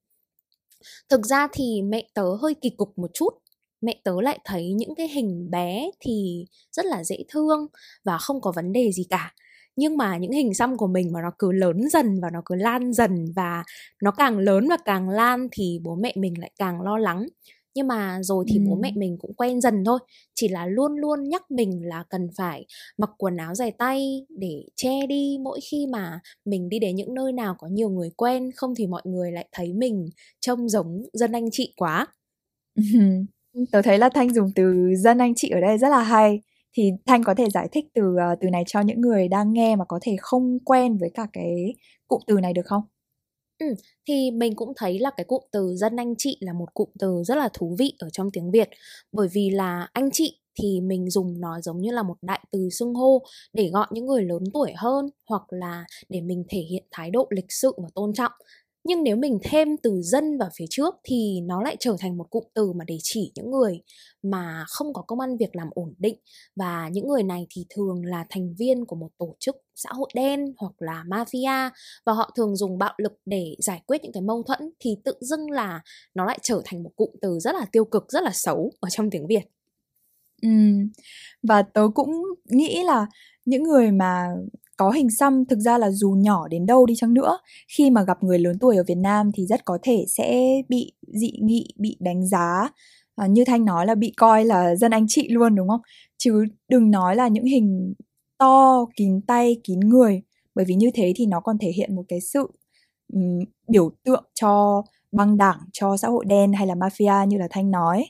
Thực 1.09 1.27
ra 1.27 1.49
thì 1.53 1.83
mẹ 1.83 2.09
tớ 2.15 2.35
hơi 2.43 2.55
kỳ 2.55 2.71
cục 2.71 2.99
một 2.99 3.11
chút. 3.15 3.31
Mẹ 3.81 4.01
tớ 4.05 4.21
lại 4.21 4.39
thấy 4.45 4.73
những 4.73 4.95
cái 4.95 5.09
hình 5.09 5.51
bé 5.51 5.91
thì 6.01 6.45
rất 6.73 6.87
là 6.87 7.05
dễ 7.05 7.17
thương 7.29 7.67
và 8.05 8.19
không 8.19 8.41
có 8.41 8.53
vấn 8.57 8.73
đề 8.73 8.93
gì 8.93 9.05
cả 9.11 9.35
nhưng 9.77 9.97
mà 9.97 10.17
những 10.17 10.33
hình 10.33 10.55
xăm 10.55 10.77
của 10.77 10.87
mình 10.87 11.13
mà 11.13 11.21
nó 11.23 11.31
cứ 11.39 11.53
lớn 11.53 11.89
dần 11.89 12.21
và 12.21 12.31
nó 12.31 12.43
cứ 12.45 12.55
lan 12.55 12.93
dần 12.93 13.25
và 13.37 13.65
nó 14.03 14.11
càng 14.11 14.39
lớn 14.39 14.69
và 14.69 14.77
càng 14.85 15.09
lan 15.09 15.49
thì 15.53 15.81
bố 15.83 15.95
mẹ 15.95 16.13
mình 16.17 16.41
lại 16.41 16.51
càng 16.59 16.81
lo 16.81 16.99
lắng. 16.99 17.27
Nhưng 17.75 17.89
mà 17.89 18.23
rồi 18.23 18.45
thì 18.49 18.59
ừ. 18.59 18.63
bố 18.69 18.77
mẹ 18.83 18.93
mình 18.97 19.17
cũng 19.21 19.35
quen 19.35 19.61
dần 19.61 19.85
thôi 19.85 19.99
chỉ 20.35 20.49
là 20.49 20.67
luôn 20.67 20.97
luôn 20.97 21.29
nhắc 21.29 21.51
mình 21.51 21.81
là 21.85 22.05
cần 22.11 22.29
phải 22.37 22.67
mặc 22.99 23.11
quần 23.19 23.37
áo 23.37 23.55
dài 23.55 23.71
tay 23.79 24.27
để 24.29 24.65
che 24.77 25.07
đi 25.09 25.39
mỗi 25.43 25.61
khi 25.71 25.87
mà 25.87 26.21
mình 26.45 26.69
đi 26.69 26.79
đến 26.79 26.97
những 26.97 27.15
nơi 27.15 27.33
nào 27.33 27.57
có 27.59 27.67
nhiều 27.67 27.91
người 27.91 28.11
quen 28.17 28.51
không 28.57 28.75
thì 28.75 28.87
mọi 28.87 29.03
người 29.05 29.33
lại 29.33 29.49
thấy 29.53 29.73
mình 29.73 30.11
trông 30.41 30.69
giống 30.69 31.03
dân 31.13 31.33
anh 31.33 31.51
chị 31.53 31.75
quá. 31.77 32.07
Tớ 33.73 33.83
thấy 33.83 33.99
là 33.99 34.09
thanh 34.09 34.35
dùng 34.35 34.51
từ 34.55 34.95
dân 34.97 35.19
anh 35.19 35.35
chị 35.35 35.51
ở 35.51 35.61
đây 35.61 35.79
rất 35.79 35.89
là 35.89 36.03
hay 36.03 36.41
thì 36.75 36.91
thanh 37.07 37.25
có 37.25 37.35
thể 37.35 37.51
giải 37.51 37.69
thích 37.73 37.85
từ 37.95 38.03
uh, 38.03 38.39
từ 38.41 38.51
này 38.51 38.65
cho 38.67 38.81
những 38.81 39.01
người 39.01 39.29
đang 39.29 39.53
nghe 39.53 39.77
mà 39.77 39.85
có 39.89 39.99
thể 40.03 40.17
không 40.21 40.59
quen 40.65 40.99
với 40.99 41.11
cả 41.15 41.27
cái 41.33 41.75
cụm 42.09 42.21
từ 42.27 42.41
này 42.41 42.53
được 42.53 42.67
không? 42.67 42.83
Ừ, 43.59 43.67
thì 44.09 44.31
mình 44.31 44.57
cũng 44.57 44.73
thấy 44.77 44.99
là 44.99 45.11
cái 45.17 45.25
cụm 45.25 45.43
từ 45.53 45.75
dân 45.77 45.97
anh 45.97 46.15
chị 46.19 46.39
là 46.41 46.53
một 46.53 46.75
cụm 46.75 46.89
từ 46.99 47.23
rất 47.27 47.35
là 47.39 47.49
thú 47.55 47.77
vị 47.79 47.93
ở 47.99 48.11
trong 48.11 48.31
tiếng 48.31 48.51
Việt. 48.51 48.69
Bởi 49.13 49.29
vì 49.33 49.51
là 49.51 49.89
anh 49.93 50.11
chị 50.13 50.41
thì 50.63 50.81
mình 50.81 51.11
dùng 51.11 51.41
nó 51.41 51.61
giống 51.61 51.79
như 51.79 51.91
là 51.91 52.03
một 52.03 52.15
đại 52.23 52.41
từ 52.53 52.69
xưng 52.71 52.95
hô 52.95 53.23
để 53.53 53.69
gọi 53.73 53.87
những 53.91 54.07
người 54.07 54.23
lớn 54.23 54.43
tuổi 54.55 54.73
hơn 54.77 55.07
hoặc 55.29 55.43
là 55.49 55.85
để 56.09 56.21
mình 56.21 56.45
thể 56.49 56.59
hiện 56.59 56.85
thái 56.91 57.11
độ 57.11 57.27
lịch 57.31 57.53
sự 57.53 57.73
và 57.77 57.89
tôn 57.95 58.13
trọng 58.15 58.33
nhưng 58.85 59.03
nếu 59.03 59.17
mình 59.17 59.39
thêm 59.43 59.77
từ 59.77 60.03
dân 60.03 60.39
vào 60.39 60.49
phía 60.57 60.65
trước 60.71 60.95
thì 61.05 61.41
nó 61.41 61.63
lại 61.63 61.77
trở 61.81 61.97
thành 62.01 62.17
một 62.17 62.31
cụm 62.31 62.45
từ 62.55 62.73
mà 62.73 62.85
để 62.85 62.99
chỉ 63.03 63.33
những 63.35 63.51
người 63.51 63.81
mà 64.23 64.65
không 64.69 64.93
có 64.93 65.03
công 65.03 65.21
ăn 65.21 65.37
việc 65.37 65.57
làm 65.57 65.69
ổn 65.71 65.95
định 65.99 66.19
và 66.57 66.89
những 66.89 67.09
người 67.09 67.23
này 67.23 67.47
thì 67.51 67.67
thường 67.71 68.05
là 68.05 68.27
thành 68.31 68.55
viên 68.59 68.85
của 68.85 68.97
một 68.97 69.09
tổ 69.19 69.37
chức 69.41 69.57
xã 69.75 69.91
hội 69.93 70.11
đen 70.15 70.55
hoặc 70.59 70.73
là 70.79 71.05
mafia 71.09 71.71
và 72.07 72.13
họ 72.13 72.31
thường 72.37 72.57
dùng 72.57 72.79
bạo 72.79 72.95
lực 72.99 73.13
để 73.27 73.57
giải 73.59 73.83
quyết 73.87 74.03
những 74.03 74.13
cái 74.13 74.23
mâu 74.23 74.43
thuẫn 74.43 74.71
thì 74.81 74.97
tự 75.05 75.15
dưng 75.21 75.51
là 75.51 75.81
nó 76.15 76.25
lại 76.25 76.39
trở 76.43 76.63
thành 76.65 76.83
một 76.83 76.91
cụm 76.97 77.11
từ 77.21 77.39
rất 77.41 77.55
là 77.55 77.67
tiêu 77.73 77.85
cực, 77.85 78.05
rất 78.09 78.23
là 78.23 78.31
xấu 78.35 78.73
ở 78.81 78.89
trong 78.91 79.11
tiếng 79.11 79.27
Việt. 79.27 79.43
Ừ. 80.43 80.49
Và 81.43 81.63
tớ 81.63 81.83
cũng 81.95 82.13
nghĩ 82.45 82.83
là 82.85 83.07
những 83.45 83.63
người 83.63 83.91
mà 83.91 84.27
có 84.77 84.91
hình 84.91 85.11
xăm 85.11 85.45
thực 85.45 85.59
ra 85.59 85.79
là 85.79 85.91
dù 85.91 86.11
nhỏ 86.11 86.49
đến 86.49 86.67
đâu 86.67 86.87
đi 86.87 86.95
chăng 86.97 87.15
nữa 87.15 87.39
khi 87.69 87.91
mà 87.91 88.03
gặp 88.03 88.23
người 88.23 88.39
lớn 88.39 88.59
tuổi 88.61 88.77
ở 88.77 88.85
Việt 88.87 88.99
Nam 88.99 89.31
thì 89.35 89.47
rất 89.47 89.65
có 89.65 89.79
thể 89.83 90.05
sẽ 90.09 90.63
bị 90.69 90.93
dị 91.03 91.33
nghị 91.43 91.69
bị 91.77 91.97
đánh 92.01 92.27
giá. 92.27 92.71
À, 93.17 93.27
như 93.27 93.45
Thanh 93.45 93.65
nói 93.65 93.87
là 93.87 93.95
bị 93.95 94.13
coi 94.17 94.45
là 94.45 94.77
dân 94.77 94.91
anh 94.91 95.07
chị 95.09 95.29
luôn 95.29 95.55
đúng 95.55 95.69
không? 95.69 95.81
Chứ 96.19 96.45
đừng 96.69 96.91
nói 96.91 97.17
là 97.17 97.29
những 97.29 97.45
hình 97.45 97.95
to 98.39 98.87
kín 98.97 99.21
tay 99.21 99.57
kín 99.65 99.81
người. 99.81 100.23
Bởi 100.55 100.65
vì 100.65 100.75
như 100.75 100.91
thế 100.95 101.13
thì 101.17 101.27
nó 101.27 101.41
còn 101.41 101.59
thể 101.59 101.71
hiện 101.71 101.97
một 101.97 102.05
cái 102.09 102.21
sự 102.21 102.47
um, 103.13 103.45
biểu 103.69 103.91
tượng 104.05 104.25
cho 104.35 104.83
băng 105.13 105.37
đảng 105.37 105.59
cho 105.73 105.97
xã 105.97 106.09
hội 106.09 106.25
đen 106.25 106.53
hay 106.53 106.67
là 106.67 106.75
mafia 106.75 107.27
như 107.27 107.39
là 107.39 107.49
Thanh 107.51 107.71
nói 107.71 108.07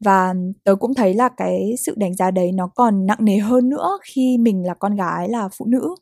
và 0.00 0.34
tớ 0.64 0.74
cũng 0.74 0.94
thấy 0.94 1.14
là 1.14 1.28
cái 1.36 1.74
sự 1.78 1.94
đánh 1.96 2.14
giá 2.14 2.30
đấy 2.30 2.52
nó 2.52 2.66
còn 2.74 3.06
nặng 3.06 3.18
nề 3.20 3.38
hơn 3.38 3.68
nữa 3.68 3.98
khi 4.04 4.38
mình 4.38 4.66
là 4.66 4.74
con 4.74 4.96
gái 4.96 5.28
là 5.28 5.48
phụ 5.58 5.66
nữ 5.66 5.94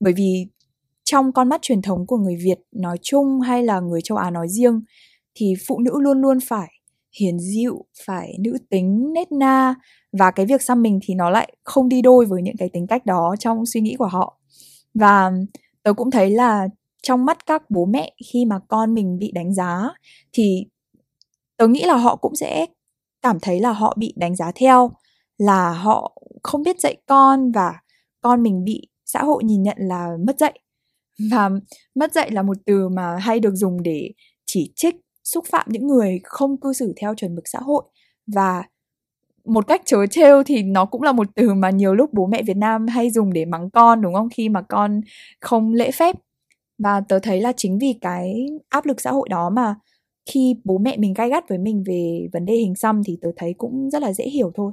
bởi 0.00 0.12
vì 0.12 0.46
trong 1.04 1.32
con 1.32 1.48
mắt 1.48 1.62
truyền 1.62 1.82
thống 1.82 2.06
của 2.06 2.16
người 2.16 2.36
Việt 2.44 2.58
nói 2.72 2.96
chung 3.02 3.40
hay 3.40 3.62
là 3.62 3.80
người 3.80 4.00
châu 4.04 4.18
Á 4.18 4.30
nói 4.30 4.48
riêng 4.48 4.80
thì 5.34 5.54
phụ 5.68 5.80
nữ 5.80 6.00
luôn 6.00 6.20
luôn 6.20 6.38
phải 6.48 6.68
hiền 7.20 7.38
dịu, 7.38 7.84
phải 8.06 8.36
nữ 8.40 8.58
tính, 8.70 9.12
nết 9.14 9.32
na 9.32 9.74
và 10.12 10.30
cái 10.30 10.46
việc 10.46 10.62
xăm 10.62 10.82
mình 10.82 10.98
thì 11.02 11.14
nó 11.14 11.30
lại 11.30 11.56
không 11.62 11.88
đi 11.88 12.02
đôi 12.02 12.26
với 12.26 12.42
những 12.42 12.56
cái 12.58 12.68
tính 12.72 12.86
cách 12.86 13.06
đó 13.06 13.34
trong 13.38 13.66
suy 13.66 13.80
nghĩ 13.80 13.96
của 13.98 14.06
họ. 14.06 14.40
Và 14.94 15.32
tớ 15.82 15.92
cũng 15.92 16.10
thấy 16.10 16.30
là 16.30 16.68
trong 17.02 17.24
mắt 17.24 17.46
các 17.46 17.70
bố 17.70 17.86
mẹ 17.86 18.12
khi 18.32 18.44
mà 18.44 18.58
con 18.68 18.94
mình 18.94 19.18
bị 19.18 19.32
đánh 19.34 19.54
giá 19.54 19.90
thì 20.32 20.66
tớ 21.56 21.68
nghĩ 21.68 21.84
là 21.84 21.96
họ 21.96 22.16
cũng 22.16 22.36
sẽ 22.36 22.66
cảm 23.24 23.40
thấy 23.40 23.60
là 23.60 23.72
họ 23.72 23.94
bị 23.98 24.14
đánh 24.16 24.36
giá 24.36 24.52
theo, 24.54 24.90
là 25.38 25.72
họ 25.72 26.16
không 26.42 26.62
biết 26.62 26.80
dạy 26.80 26.96
con 27.06 27.52
và 27.52 27.74
con 28.20 28.42
mình 28.42 28.64
bị 28.64 28.88
xã 29.04 29.22
hội 29.22 29.44
nhìn 29.44 29.62
nhận 29.62 29.76
là 29.80 30.10
mất 30.26 30.38
dạy. 30.38 30.60
Và 31.30 31.50
mất 31.94 32.12
dạy 32.12 32.30
là 32.30 32.42
một 32.42 32.56
từ 32.66 32.88
mà 32.88 33.16
hay 33.16 33.40
được 33.40 33.54
dùng 33.54 33.82
để 33.82 34.10
chỉ 34.46 34.72
trích, 34.76 34.96
xúc 35.24 35.44
phạm 35.50 35.66
những 35.68 35.86
người 35.86 36.20
không 36.24 36.60
cư 36.60 36.72
xử 36.72 36.92
theo 37.00 37.14
chuẩn 37.14 37.34
mực 37.34 37.48
xã 37.48 37.58
hội. 37.58 37.84
Và 38.26 38.62
một 39.44 39.66
cách 39.66 39.82
chớ 39.84 40.06
trêu 40.06 40.42
thì 40.42 40.62
nó 40.62 40.84
cũng 40.84 41.02
là 41.02 41.12
một 41.12 41.26
từ 41.34 41.54
mà 41.54 41.70
nhiều 41.70 41.94
lúc 41.94 42.12
bố 42.12 42.26
mẹ 42.26 42.42
Việt 42.42 42.56
Nam 42.56 42.86
hay 42.86 43.10
dùng 43.10 43.32
để 43.32 43.44
mắng 43.44 43.70
con, 43.70 44.02
đúng 44.02 44.14
không? 44.14 44.28
Khi 44.34 44.48
mà 44.48 44.62
con 44.62 45.00
không 45.40 45.72
lễ 45.72 45.90
phép. 45.90 46.16
Và 46.78 47.00
tớ 47.08 47.18
thấy 47.18 47.40
là 47.40 47.52
chính 47.56 47.78
vì 47.78 47.98
cái 48.00 48.46
áp 48.68 48.86
lực 48.86 49.00
xã 49.00 49.10
hội 49.12 49.28
đó 49.28 49.50
mà 49.50 49.74
khi 50.26 50.56
bố 50.64 50.78
mẹ 50.78 50.96
mình 50.96 51.14
gai 51.14 51.28
gắt 51.30 51.48
với 51.48 51.58
mình 51.58 51.82
về 51.86 52.28
vấn 52.32 52.44
đề 52.46 52.54
hình 52.54 52.74
xăm 52.74 53.02
thì 53.06 53.18
tớ 53.22 53.30
thấy 53.36 53.54
cũng 53.58 53.90
rất 53.90 54.02
là 54.02 54.12
dễ 54.12 54.24
hiểu 54.24 54.52
thôi. 54.54 54.72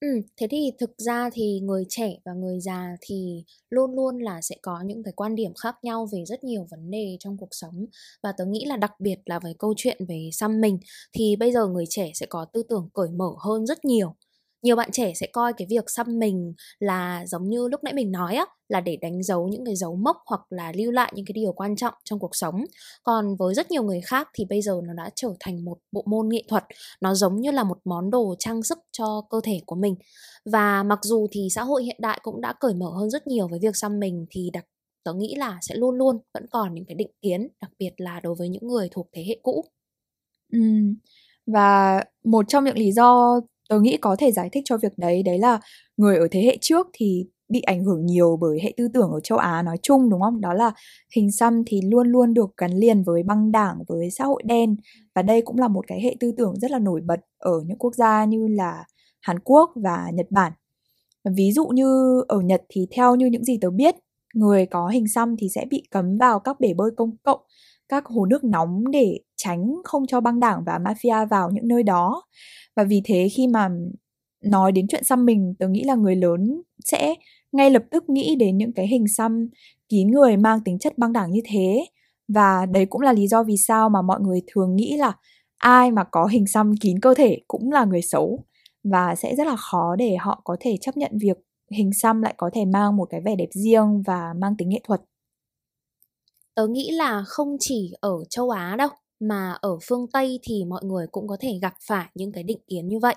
Ừ, 0.00 0.08
thế 0.36 0.46
thì 0.50 0.70
thực 0.78 0.90
ra 0.98 1.30
thì 1.32 1.60
người 1.60 1.84
trẻ 1.88 2.16
và 2.24 2.32
người 2.32 2.60
già 2.60 2.96
thì 3.00 3.44
luôn 3.70 3.94
luôn 3.94 4.18
là 4.18 4.40
sẽ 4.42 4.56
có 4.62 4.80
những 4.86 5.02
cái 5.02 5.12
quan 5.16 5.34
điểm 5.34 5.52
khác 5.54 5.74
nhau 5.82 6.06
về 6.12 6.24
rất 6.26 6.44
nhiều 6.44 6.66
vấn 6.70 6.90
đề 6.90 7.16
trong 7.20 7.36
cuộc 7.38 7.48
sống. 7.50 7.86
Và 8.22 8.32
tớ 8.38 8.44
nghĩ 8.46 8.64
là 8.64 8.76
đặc 8.76 8.92
biệt 9.00 9.18
là 9.24 9.38
với 9.38 9.54
câu 9.58 9.74
chuyện 9.76 9.98
về 10.08 10.30
xăm 10.32 10.60
mình 10.60 10.78
thì 11.12 11.36
bây 11.36 11.52
giờ 11.52 11.66
người 11.66 11.84
trẻ 11.88 12.10
sẽ 12.14 12.26
có 12.26 12.44
tư 12.52 12.62
tưởng 12.68 12.88
cởi 12.94 13.08
mở 13.10 13.30
hơn 13.38 13.66
rất 13.66 13.84
nhiều 13.84 14.14
nhiều 14.62 14.76
bạn 14.76 14.88
trẻ 14.92 15.12
sẽ 15.14 15.26
coi 15.32 15.52
cái 15.52 15.66
việc 15.70 15.84
xăm 15.90 16.18
mình 16.18 16.54
là 16.78 17.26
giống 17.26 17.48
như 17.48 17.68
lúc 17.68 17.84
nãy 17.84 17.94
mình 17.94 18.12
nói 18.12 18.36
á, 18.36 18.46
là 18.68 18.80
để 18.80 18.96
đánh 18.96 19.22
dấu 19.22 19.48
những 19.48 19.64
cái 19.64 19.76
dấu 19.76 19.96
mốc 19.96 20.16
hoặc 20.26 20.40
là 20.50 20.72
lưu 20.76 20.90
lại 20.90 21.12
những 21.14 21.24
cái 21.26 21.32
điều 21.32 21.52
quan 21.52 21.76
trọng 21.76 21.94
trong 22.04 22.18
cuộc 22.18 22.36
sống 22.36 22.64
còn 23.02 23.36
với 23.36 23.54
rất 23.54 23.70
nhiều 23.70 23.82
người 23.82 24.00
khác 24.00 24.28
thì 24.34 24.44
bây 24.44 24.62
giờ 24.62 24.80
nó 24.84 24.92
đã 24.94 25.10
trở 25.14 25.28
thành 25.40 25.64
một 25.64 25.78
bộ 25.92 26.04
môn 26.06 26.28
nghệ 26.28 26.42
thuật, 26.48 26.64
nó 27.00 27.14
giống 27.14 27.40
như 27.40 27.50
là 27.50 27.64
một 27.64 27.78
món 27.84 28.10
đồ 28.10 28.34
trang 28.38 28.62
sức 28.62 28.78
cho 28.92 29.22
cơ 29.30 29.40
thể 29.44 29.60
của 29.66 29.76
mình 29.76 29.94
và 30.52 30.82
mặc 30.82 30.98
dù 31.02 31.26
thì 31.30 31.48
xã 31.50 31.62
hội 31.64 31.84
hiện 31.84 31.96
đại 32.00 32.20
cũng 32.22 32.40
đã 32.40 32.54
cởi 32.60 32.74
mở 32.74 32.90
hơn 32.98 33.10
rất 33.10 33.26
nhiều 33.26 33.48
với 33.48 33.58
việc 33.62 33.76
xăm 33.76 34.00
mình 34.00 34.26
thì 34.30 34.50
đặc, 34.52 34.64
tớ 35.04 35.14
nghĩ 35.14 35.34
là 35.34 35.58
sẽ 35.62 35.74
luôn 35.74 35.94
luôn 35.94 36.18
vẫn 36.34 36.46
còn 36.50 36.74
những 36.74 36.84
cái 36.84 36.94
định 36.94 37.10
kiến, 37.22 37.48
đặc 37.60 37.70
biệt 37.78 37.90
là 37.96 38.20
đối 38.20 38.34
với 38.34 38.48
những 38.48 38.68
người 38.68 38.88
thuộc 38.92 39.08
thế 39.12 39.24
hệ 39.28 39.40
cũ 39.42 39.64
ừ. 40.52 40.58
và 41.46 42.04
một 42.24 42.44
trong 42.48 42.64
những 42.64 42.78
lý 42.78 42.92
do 42.92 43.40
tôi 43.68 43.80
nghĩ 43.80 43.96
có 43.96 44.16
thể 44.18 44.32
giải 44.32 44.48
thích 44.52 44.62
cho 44.66 44.76
việc 44.76 44.92
đấy 44.98 45.22
đấy 45.22 45.38
là 45.38 45.60
người 45.96 46.16
ở 46.18 46.28
thế 46.30 46.42
hệ 46.42 46.58
trước 46.60 46.86
thì 46.92 47.26
bị 47.48 47.60
ảnh 47.60 47.84
hưởng 47.84 48.06
nhiều 48.06 48.38
bởi 48.40 48.58
hệ 48.62 48.72
tư 48.76 48.88
tưởng 48.94 49.10
ở 49.10 49.20
châu 49.20 49.38
Á 49.38 49.62
nói 49.62 49.76
chung 49.82 50.10
đúng 50.10 50.20
không? 50.20 50.40
Đó 50.40 50.54
là 50.54 50.72
hình 51.16 51.32
xăm 51.32 51.62
thì 51.66 51.80
luôn 51.84 52.08
luôn 52.08 52.34
được 52.34 52.50
gắn 52.56 52.72
liền 52.72 53.02
với 53.02 53.22
băng 53.22 53.52
đảng, 53.52 53.76
với 53.88 54.10
xã 54.10 54.24
hội 54.24 54.42
đen 54.46 54.76
và 55.14 55.22
đây 55.22 55.42
cũng 55.42 55.58
là 55.58 55.68
một 55.68 55.84
cái 55.86 56.00
hệ 56.00 56.16
tư 56.20 56.32
tưởng 56.36 56.54
rất 56.60 56.70
là 56.70 56.78
nổi 56.78 57.00
bật 57.06 57.20
ở 57.38 57.52
những 57.66 57.78
quốc 57.78 57.94
gia 57.94 58.24
như 58.24 58.46
là 58.48 58.84
Hàn 59.20 59.38
Quốc 59.38 59.70
và 59.76 60.10
Nhật 60.14 60.26
Bản. 60.30 60.52
Ví 61.36 61.52
dụ 61.52 61.66
như 61.66 62.20
ở 62.28 62.40
Nhật 62.40 62.62
thì 62.68 62.86
theo 62.90 63.14
như 63.16 63.26
những 63.26 63.44
gì 63.44 63.58
tớ 63.60 63.70
biết, 63.70 63.94
người 64.34 64.66
có 64.66 64.88
hình 64.88 65.08
xăm 65.08 65.36
thì 65.38 65.48
sẽ 65.54 65.64
bị 65.70 65.82
cấm 65.90 66.18
vào 66.18 66.40
các 66.40 66.60
bể 66.60 66.74
bơi 66.74 66.90
công 66.96 67.16
cộng, 67.22 67.40
các 67.88 68.06
hồ 68.06 68.26
nước 68.26 68.44
nóng 68.44 68.90
để 68.90 69.20
tránh 69.36 69.74
không 69.84 70.06
cho 70.06 70.20
băng 70.20 70.40
đảng 70.40 70.62
và 70.66 70.78
mafia 70.78 71.28
vào 71.28 71.50
những 71.50 71.68
nơi 71.68 71.82
đó. 71.82 72.22
Và 72.76 72.84
vì 72.84 73.02
thế 73.04 73.28
khi 73.36 73.46
mà 73.46 73.68
nói 74.44 74.72
đến 74.72 74.86
chuyện 74.88 75.04
xăm 75.04 75.24
mình, 75.26 75.54
tớ 75.58 75.68
nghĩ 75.68 75.84
là 75.84 75.94
người 75.94 76.16
lớn 76.16 76.62
sẽ 76.84 77.14
ngay 77.52 77.70
lập 77.70 77.82
tức 77.90 78.10
nghĩ 78.10 78.36
đến 78.36 78.58
những 78.58 78.72
cái 78.72 78.86
hình 78.86 79.08
xăm 79.08 79.48
kín 79.88 80.10
người 80.10 80.36
mang 80.36 80.60
tính 80.64 80.78
chất 80.78 80.98
băng 80.98 81.12
đảng 81.12 81.30
như 81.30 81.40
thế. 81.44 81.86
Và 82.28 82.66
đấy 82.66 82.86
cũng 82.86 83.00
là 83.00 83.12
lý 83.12 83.28
do 83.28 83.42
vì 83.42 83.56
sao 83.56 83.88
mà 83.88 84.02
mọi 84.02 84.20
người 84.20 84.42
thường 84.46 84.76
nghĩ 84.76 84.96
là 84.96 85.12
ai 85.58 85.90
mà 85.90 86.04
có 86.04 86.26
hình 86.26 86.46
xăm 86.46 86.76
kín 86.80 87.00
cơ 87.00 87.14
thể 87.14 87.38
cũng 87.48 87.72
là 87.72 87.84
người 87.84 88.02
xấu 88.02 88.44
và 88.84 89.14
sẽ 89.14 89.36
rất 89.36 89.46
là 89.46 89.56
khó 89.56 89.96
để 89.96 90.16
họ 90.16 90.40
có 90.44 90.56
thể 90.60 90.76
chấp 90.80 90.96
nhận 90.96 91.10
việc 91.20 91.36
hình 91.70 91.90
xăm 91.92 92.22
lại 92.22 92.34
có 92.36 92.50
thể 92.52 92.64
mang 92.64 92.96
một 92.96 93.04
cái 93.10 93.20
vẻ 93.20 93.36
đẹp 93.36 93.48
riêng 93.50 94.02
và 94.06 94.34
mang 94.36 94.56
tính 94.56 94.68
nghệ 94.68 94.80
thuật. 94.84 95.00
Tớ 96.58 96.66
nghĩ 96.66 96.90
là 96.90 97.22
không 97.26 97.56
chỉ 97.60 97.92
ở 98.00 98.24
châu 98.30 98.50
Á 98.50 98.76
đâu, 98.78 98.88
mà 99.20 99.52
ở 99.60 99.78
phương 99.88 100.06
Tây 100.12 100.40
thì 100.42 100.64
mọi 100.64 100.84
người 100.84 101.06
cũng 101.12 101.28
có 101.28 101.36
thể 101.40 101.58
gặp 101.62 101.74
phải 101.88 102.06
những 102.14 102.32
cái 102.32 102.42
định 102.42 102.58
kiến 102.68 102.88
như 102.88 102.98
vậy. 102.98 103.14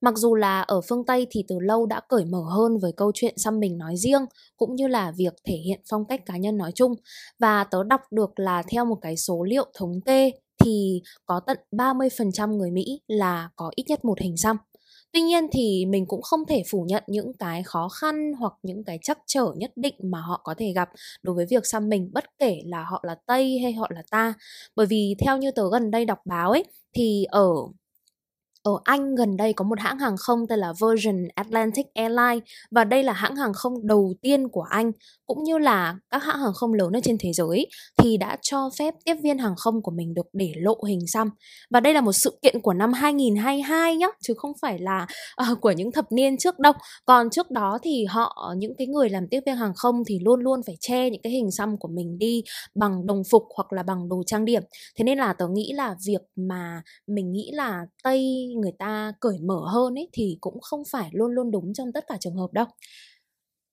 Mặc 0.00 0.14
dù 0.16 0.34
là 0.34 0.60
ở 0.60 0.80
phương 0.88 1.04
Tây 1.06 1.26
thì 1.30 1.44
từ 1.48 1.58
lâu 1.60 1.86
đã 1.86 2.00
cởi 2.08 2.24
mở 2.24 2.42
hơn 2.50 2.78
với 2.78 2.92
câu 2.96 3.12
chuyện 3.14 3.34
xăm 3.38 3.60
mình 3.60 3.78
nói 3.78 3.96
riêng, 3.96 4.24
cũng 4.56 4.74
như 4.74 4.86
là 4.86 5.12
việc 5.16 5.34
thể 5.44 5.54
hiện 5.54 5.80
phong 5.90 6.04
cách 6.04 6.26
cá 6.26 6.36
nhân 6.36 6.56
nói 6.56 6.72
chung. 6.74 6.94
Và 7.38 7.64
tớ 7.64 7.84
đọc 7.84 8.00
được 8.10 8.38
là 8.38 8.62
theo 8.62 8.84
một 8.84 8.98
cái 9.00 9.16
số 9.16 9.42
liệu 9.44 9.64
thống 9.78 10.00
kê 10.00 10.30
thì 10.64 11.02
có 11.26 11.40
tận 11.46 11.58
30% 11.72 12.56
người 12.56 12.70
Mỹ 12.70 13.00
là 13.08 13.48
có 13.56 13.70
ít 13.76 13.84
nhất 13.88 14.04
một 14.04 14.20
hình 14.20 14.36
xăm. 14.36 14.56
Tuy 15.14 15.22
nhiên 15.22 15.46
thì 15.52 15.86
mình 15.86 16.06
cũng 16.06 16.22
không 16.22 16.46
thể 16.48 16.62
phủ 16.70 16.84
nhận 16.88 17.04
những 17.06 17.32
cái 17.38 17.62
khó 17.62 17.88
khăn 17.88 18.32
hoặc 18.38 18.52
những 18.62 18.84
cái 18.84 18.98
chắc 19.02 19.18
trở 19.26 19.46
nhất 19.56 19.72
định 19.76 19.94
mà 20.02 20.20
họ 20.20 20.40
có 20.44 20.54
thể 20.58 20.72
gặp 20.74 20.88
đối 21.22 21.36
với 21.36 21.46
việc 21.50 21.66
xăm 21.66 21.88
mình, 21.88 22.10
bất 22.12 22.24
kể 22.38 22.60
là 22.66 22.84
họ 22.84 23.00
là 23.06 23.16
Tây 23.26 23.58
hay 23.62 23.72
họ 23.72 23.88
là 23.94 24.02
ta. 24.10 24.34
Bởi 24.76 24.86
vì 24.86 25.14
theo 25.18 25.38
như 25.38 25.50
tớ 25.50 25.62
gần 25.72 25.90
đây 25.90 26.04
đọc 26.04 26.18
báo 26.26 26.50
ấy, 26.50 26.64
thì 26.94 27.24
ở 27.30 27.48
ở 28.64 28.72
Anh 28.84 29.14
gần 29.14 29.36
đây 29.36 29.52
có 29.52 29.64
một 29.64 29.80
hãng 29.80 29.98
hàng 29.98 30.16
không 30.16 30.46
tên 30.48 30.58
là 30.58 30.72
Virgin 30.80 31.28
Atlantic 31.34 31.86
Airlines 31.94 32.42
và 32.70 32.84
đây 32.84 33.02
là 33.02 33.12
hãng 33.12 33.36
hàng 33.36 33.52
không 33.52 33.86
đầu 33.86 34.14
tiên 34.22 34.48
của 34.48 34.62
Anh 34.70 34.92
cũng 35.26 35.44
như 35.44 35.58
là 35.58 35.96
các 36.10 36.22
hãng 36.22 36.38
hàng 36.38 36.52
không 36.54 36.74
lớn 36.74 36.96
ở 36.96 37.00
trên 37.02 37.16
thế 37.20 37.32
giới 37.32 37.66
thì 37.98 38.16
đã 38.16 38.36
cho 38.42 38.70
phép 38.78 38.94
tiếp 39.04 39.14
viên 39.22 39.38
hàng 39.38 39.54
không 39.56 39.82
của 39.82 39.90
mình 39.90 40.14
được 40.14 40.26
để 40.32 40.52
lộ 40.56 40.82
hình 40.88 41.06
xăm. 41.06 41.30
Và 41.70 41.80
đây 41.80 41.94
là 41.94 42.00
một 42.00 42.12
sự 42.12 42.38
kiện 42.42 42.60
của 42.60 42.72
năm 42.72 42.92
2022 42.92 43.96
nhá, 43.96 44.06
chứ 44.22 44.34
không 44.36 44.52
phải 44.62 44.78
là 44.78 45.06
uh, 45.52 45.60
của 45.60 45.70
những 45.70 45.92
thập 45.92 46.12
niên 46.12 46.38
trước 46.38 46.58
đâu. 46.58 46.72
Còn 47.04 47.30
trước 47.30 47.50
đó 47.50 47.78
thì 47.82 48.04
họ 48.04 48.54
những 48.56 48.72
cái 48.78 48.86
người 48.86 49.08
làm 49.08 49.28
tiếp 49.30 49.40
viên 49.46 49.56
hàng 49.56 49.72
không 49.76 50.02
thì 50.06 50.18
luôn 50.24 50.40
luôn 50.40 50.60
phải 50.66 50.76
che 50.80 51.10
những 51.10 51.22
cái 51.22 51.32
hình 51.32 51.50
xăm 51.50 51.76
của 51.78 51.88
mình 51.88 52.18
đi 52.18 52.42
bằng 52.74 53.06
đồng 53.06 53.22
phục 53.30 53.42
hoặc 53.56 53.72
là 53.72 53.82
bằng 53.82 54.08
đồ 54.08 54.22
trang 54.26 54.44
điểm. 54.44 54.62
Thế 54.98 55.04
nên 55.04 55.18
là 55.18 55.32
tớ 55.32 55.48
nghĩ 55.48 55.72
là 55.72 55.94
việc 56.06 56.22
mà 56.36 56.82
mình 57.06 57.32
nghĩ 57.32 57.50
là 57.52 57.80
Tây 58.02 58.46
người 58.60 58.72
ta 58.78 59.12
cởi 59.20 59.38
mở 59.40 59.60
hơn 59.72 59.94
ấy, 59.98 60.08
thì 60.12 60.38
cũng 60.40 60.60
không 60.60 60.82
phải 60.92 61.10
luôn 61.12 61.32
luôn 61.32 61.50
đúng 61.50 61.72
trong 61.74 61.92
tất 61.92 62.04
cả 62.08 62.16
trường 62.20 62.36
hợp 62.36 62.48
đâu. 62.52 62.66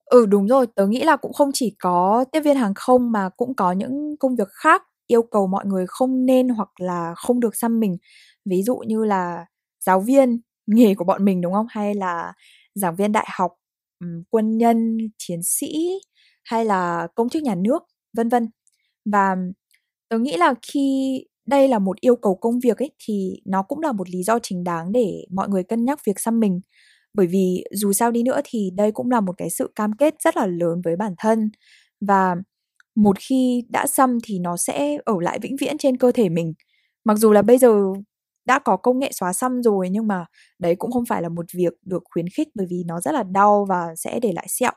Ừ 0.06 0.26
đúng 0.26 0.46
rồi, 0.48 0.66
tớ 0.74 0.86
nghĩ 0.86 1.02
là 1.04 1.16
cũng 1.16 1.32
không 1.32 1.50
chỉ 1.54 1.76
có 1.78 2.24
tiếp 2.32 2.40
viên 2.40 2.56
hàng 2.56 2.74
không 2.74 3.12
mà 3.12 3.28
cũng 3.36 3.54
có 3.54 3.72
những 3.72 4.16
công 4.20 4.36
việc 4.36 4.48
khác 4.48 4.82
yêu 5.06 5.22
cầu 5.22 5.46
mọi 5.46 5.66
người 5.66 5.84
không 5.88 6.26
nên 6.26 6.48
hoặc 6.48 6.68
là 6.80 7.14
không 7.16 7.40
được 7.40 7.56
xăm 7.56 7.80
mình. 7.80 7.96
Ví 8.44 8.62
dụ 8.62 8.76
như 8.76 9.04
là 9.04 9.46
giáo 9.86 10.00
viên 10.00 10.40
nghề 10.66 10.94
của 10.94 11.04
bọn 11.04 11.24
mình, 11.24 11.40
đúng 11.40 11.52
không? 11.52 11.66
Hay 11.70 11.94
là 11.94 12.32
giảng 12.74 12.96
viên 12.96 13.12
đại 13.12 13.26
học 13.30 13.52
quân 14.30 14.58
nhân, 14.58 14.98
chiến 15.18 15.40
sĩ, 15.44 15.90
hay 16.44 16.64
là 16.64 17.08
công 17.14 17.28
chức 17.28 17.42
nhà 17.42 17.54
nước, 17.54 17.82
vân 18.16 18.28
vân. 18.28 18.48
Và 19.04 19.36
tớ 20.08 20.18
nghĩ 20.18 20.36
là 20.36 20.54
khi 20.62 21.24
đây 21.46 21.68
là 21.68 21.78
một 21.78 22.00
yêu 22.00 22.16
cầu 22.16 22.34
công 22.34 22.58
việc 22.60 22.78
ấy, 22.78 22.90
thì 23.06 23.40
nó 23.44 23.62
cũng 23.62 23.80
là 23.80 23.92
một 23.92 24.10
lý 24.10 24.22
do 24.22 24.38
chính 24.42 24.64
đáng 24.64 24.92
để 24.92 25.24
mọi 25.30 25.48
người 25.48 25.62
cân 25.64 25.84
nhắc 25.84 26.00
việc 26.06 26.20
xăm 26.20 26.40
mình. 26.40 26.60
Bởi 27.14 27.26
vì 27.26 27.64
dù 27.72 27.92
sao 27.92 28.10
đi 28.10 28.22
nữa 28.22 28.40
thì 28.44 28.70
đây 28.76 28.92
cũng 28.92 29.10
là 29.10 29.20
một 29.20 29.32
cái 29.38 29.50
sự 29.50 29.72
cam 29.74 29.92
kết 29.92 30.14
rất 30.24 30.36
là 30.36 30.46
lớn 30.46 30.80
với 30.84 30.96
bản 30.96 31.14
thân. 31.18 31.50
Và 32.00 32.36
một 32.96 33.16
khi 33.20 33.64
đã 33.70 33.86
xăm 33.86 34.18
thì 34.24 34.38
nó 34.38 34.56
sẽ 34.56 34.98
ở 35.04 35.14
lại 35.20 35.38
vĩnh 35.42 35.56
viễn 35.60 35.78
trên 35.78 35.96
cơ 35.98 36.12
thể 36.12 36.28
mình. 36.28 36.54
Mặc 37.04 37.18
dù 37.18 37.32
là 37.32 37.42
bây 37.42 37.58
giờ 37.58 37.74
đã 38.46 38.58
có 38.58 38.76
công 38.76 38.98
nghệ 38.98 39.10
xóa 39.14 39.32
xăm 39.32 39.62
rồi, 39.62 39.88
nhưng 39.90 40.06
mà 40.06 40.24
đấy 40.58 40.74
cũng 40.78 40.92
không 40.92 41.04
phải 41.06 41.22
là 41.22 41.28
một 41.28 41.46
việc 41.54 41.72
được 41.86 42.02
khuyến 42.10 42.26
khích 42.36 42.48
bởi 42.54 42.66
vì 42.70 42.84
nó 42.86 43.00
rất 43.00 43.12
là 43.12 43.22
đau 43.22 43.66
và 43.68 43.86
sẽ 43.96 44.20
để 44.20 44.32
lại 44.32 44.46
sẹo 44.48 44.72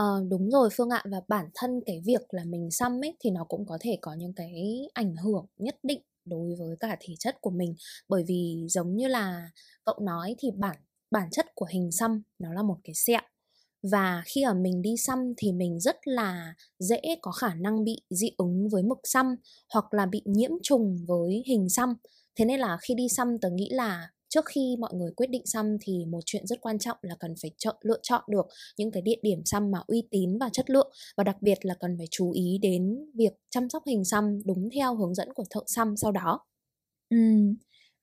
à, 0.00 0.06
đúng 0.30 0.50
rồi 0.50 0.68
Phương 0.76 0.90
ạ 0.90 1.02
và 1.10 1.20
bản 1.28 1.50
thân 1.54 1.80
cái 1.86 2.02
việc 2.04 2.20
là 2.30 2.44
mình 2.44 2.70
xăm 2.70 3.04
ấy 3.04 3.16
thì 3.20 3.30
nó 3.30 3.44
cũng 3.44 3.66
có 3.66 3.78
thể 3.80 3.98
có 4.00 4.14
những 4.14 4.32
cái 4.32 4.88
ảnh 4.94 5.16
hưởng 5.16 5.46
nhất 5.58 5.76
định 5.82 6.00
đối 6.24 6.54
với 6.58 6.76
cả 6.80 6.96
thể 7.00 7.14
chất 7.18 7.40
của 7.40 7.50
mình. 7.50 7.74
Bởi 8.08 8.24
vì 8.26 8.66
giống 8.68 8.96
như 8.96 9.08
là 9.08 9.50
cậu 9.84 9.98
nói 10.02 10.34
thì 10.38 10.50
bản 10.56 10.76
bản 11.10 11.30
chất 11.30 11.46
của 11.54 11.66
hình 11.70 11.92
xăm 11.92 12.22
nó 12.38 12.52
là 12.52 12.62
một 12.62 12.76
cái 12.84 12.94
sẹo. 12.94 13.20
Và 13.82 14.22
khi 14.26 14.42
ở 14.42 14.54
mình 14.54 14.82
đi 14.82 14.96
xăm 14.96 15.32
thì 15.36 15.52
mình 15.52 15.80
rất 15.80 15.96
là 16.04 16.54
dễ 16.78 17.00
có 17.22 17.32
khả 17.32 17.54
năng 17.54 17.84
bị 17.84 18.02
dị 18.10 18.30
ứng 18.36 18.68
với 18.68 18.82
mực 18.82 18.98
xăm 19.04 19.36
hoặc 19.74 19.94
là 19.94 20.06
bị 20.06 20.22
nhiễm 20.24 20.50
trùng 20.62 20.96
với 21.08 21.42
hình 21.46 21.68
xăm. 21.68 21.94
Thế 22.36 22.44
nên 22.44 22.60
là 22.60 22.78
khi 22.82 22.94
đi 22.94 23.08
xăm 23.08 23.38
tớ 23.38 23.50
nghĩ 23.50 23.68
là 23.70 24.10
trước 24.30 24.44
khi 24.46 24.76
mọi 24.80 24.90
người 24.94 25.10
quyết 25.16 25.30
định 25.30 25.46
xăm 25.46 25.76
thì 25.80 26.04
một 26.10 26.20
chuyện 26.26 26.46
rất 26.46 26.60
quan 26.60 26.78
trọng 26.78 26.96
là 27.02 27.14
cần 27.20 27.34
phải 27.42 27.50
chọn, 27.58 27.76
lựa 27.82 27.98
chọn 28.02 28.22
được 28.28 28.46
những 28.78 28.90
cái 28.90 29.02
địa 29.02 29.18
điểm 29.22 29.38
xăm 29.44 29.70
mà 29.70 29.78
uy 29.86 30.02
tín 30.10 30.38
và 30.38 30.48
chất 30.52 30.70
lượng 30.70 30.92
và 31.16 31.24
đặc 31.24 31.36
biệt 31.40 31.58
là 31.62 31.74
cần 31.80 31.94
phải 31.98 32.06
chú 32.10 32.32
ý 32.32 32.58
đến 32.62 32.96
việc 33.14 33.32
chăm 33.50 33.68
sóc 33.68 33.82
hình 33.86 34.04
xăm 34.04 34.38
đúng 34.46 34.68
theo 34.74 34.94
hướng 34.94 35.14
dẫn 35.14 35.28
của 35.34 35.44
thợ 35.50 35.60
xăm 35.66 35.96
sau 35.96 36.12
đó. 36.12 36.40
Ừ. 37.10 37.16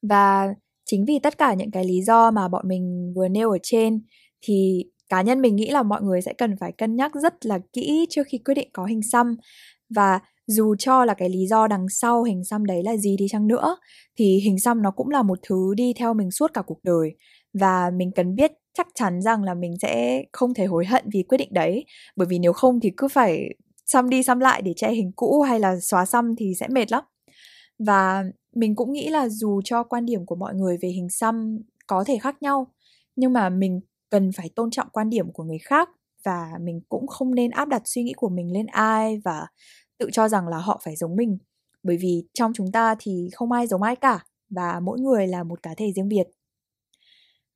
Và 0.01 0.53
chính 0.85 1.05
vì 1.05 1.19
tất 1.19 1.37
cả 1.37 1.53
những 1.53 1.71
cái 1.71 1.85
lý 1.85 2.01
do 2.01 2.31
mà 2.31 2.47
bọn 2.47 2.67
mình 2.67 3.13
vừa 3.15 3.27
nêu 3.27 3.51
ở 3.51 3.57
trên 3.63 4.01
thì 4.41 4.85
cá 5.09 5.21
nhân 5.21 5.41
mình 5.41 5.55
nghĩ 5.55 5.69
là 5.69 5.83
mọi 5.83 6.01
người 6.01 6.21
sẽ 6.21 6.33
cần 6.33 6.55
phải 6.59 6.71
cân 6.71 6.95
nhắc 6.95 7.11
rất 7.15 7.45
là 7.45 7.59
kỹ 7.73 8.05
trước 8.09 8.23
khi 8.27 8.37
quyết 8.37 8.53
định 8.53 8.69
có 8.73 8.85
hình 8.85 9.01
xăm 9.01 9.35
và 9.89 10.19
dù 10.47 10.75
cho 10.79 11.05
là 11.05 11.13
cái 11.13 11.29
lý 11.29 11.47
do 11.47 11.67
đằng 11.67 11.85
sau 11.89 12.23
hình 12.23 12.43
xăm 12.43 12.65
đấy 12.65 12.83
là 12.83 12.97
gì 12.97 13.17
đi 13.17 13.27
chăng 13.29 13.47
nữa, 13.47 13.77
thì 14.17 14.39
hình 14.39 14.59
xăm 14.59 14.81
nó 14.81 14.91
cũng 14.91 15.09
là 15.09 15.23
một 15.23 15.39
thứ 15.47 15.73
đi 15.77 15.93
theo 15.97 16.13
mình 16.13 16.31
suốt 16.31 16.53
cả 16.53 16.61
cuộc 16.61 16.83
đời. 16.83 17.15
Và 17.53 17.91
mình 17.95 18.11
cần 18.15 18.35
biết 18.35 18.51
chắc 18.77 18.87
chắn 18.95 19.21
rằng 19.21 19.43
là 19.43 19.53
mình 19.53 19.73
sẽ 19.81 20.23
không 20.33 20.53
thể 20.53 20.65
hối 20.65 20.85
hận 20.85 21.05
vì 21.13 21.23
quyết 21.23 21.37
định 21.37 21.49
đấy. 21.53 21.85
Bởi 22.15 22.27
vì 22.29 22.39
nếu 22.39 22.53
không 22.53 22.79
thì 22.79 22.91
cứ 22.97 23.07
phải 23.07 23.49
xăm 23.85 24.09
đi 24.09 24.23
xăm 24.23 24.39
lại 24.39 24.61
để 24.61 24.73
che 24.75 24.91
hình 24.91 25.11
cũ 25.15 25.41
hay 25.41 25.59
là 25.59 25.79
xóa 25.79 26.05
xăm 26.05 26.35
thì 26.37 26.53
sẽ 26.59 26.67
mệt 26.67 26.91
lắm. 26.91 27.03
Và 27.79 28.23
mình 28.55 28.75
cũng 28.75 28.93
nghĩ 28.93 29.09
là 29.09 29.29
dù 29.29 29.61
cho 29.65 29.83
quan 29.83 30.05
điểm 30.05 30.25
của 30.25 30.35
mọi 30.35 30.55
người 30.55 30.77
về 30.81 30.89
hình 30.89 31.09
xăm 31.09 31.59
có 31.87 32.03
thể 32.03 32.17
khác 32.17 32.41
nhau, 32.41 32.67
nhưng 33.15 33.33
mà 33.33 33.49
mình 33.49 33.79
cần 34.09 34.31
phải 34.31 34.49
tôn 34.55 34.71
trọng 34.71 34.87
quan 34.93 35.09
điểm 35.09 35.31
của 35.31 35.43
người 35.43 35.57
khác 35.57 35.89
và 36.23 36.51
mình 36.61 36.81
cũng 36.89 37.07
không 37.07 37.35
nên 37.35 37.51
áp 37.51 37.67
đặt 37.67 37.81
suy 37.85 38.03
nghĩ 38.03 38.13
của 38.17 38.29
mình 38.29 38.53
lên 38.53 38.65
ai 38.65 39.21
và 39.25 39.47
tự 39.99 40.09
cho 40.11 40.27
rằng 40.27 40.47
là 40.47 40.57
họ 40.57 40.81
phải 40.83 40.95
giống 40.95 41.15
mình. 41.15 41.37
Bởi 41.83 41.97
vì 41.97 42.23
trong 42.33 42.53
chúng 42.53 42.71
ta 42.71 42.95
thì 42.99 43.29
không 43.33 43.51
ai 43.51 43.67
giống 43.67 43.83
ai 43.83 43.95
cả, 43.95 44.19
và 44.49 44.79
mỗi 44.79 44.99
người 44.99 45.27
là 45.27 45.43
một 45.43 45.63
cá 45.63 45.73
thể 45.77 45.91
riêng 45.95 46.07
biệt. 46.07 46.27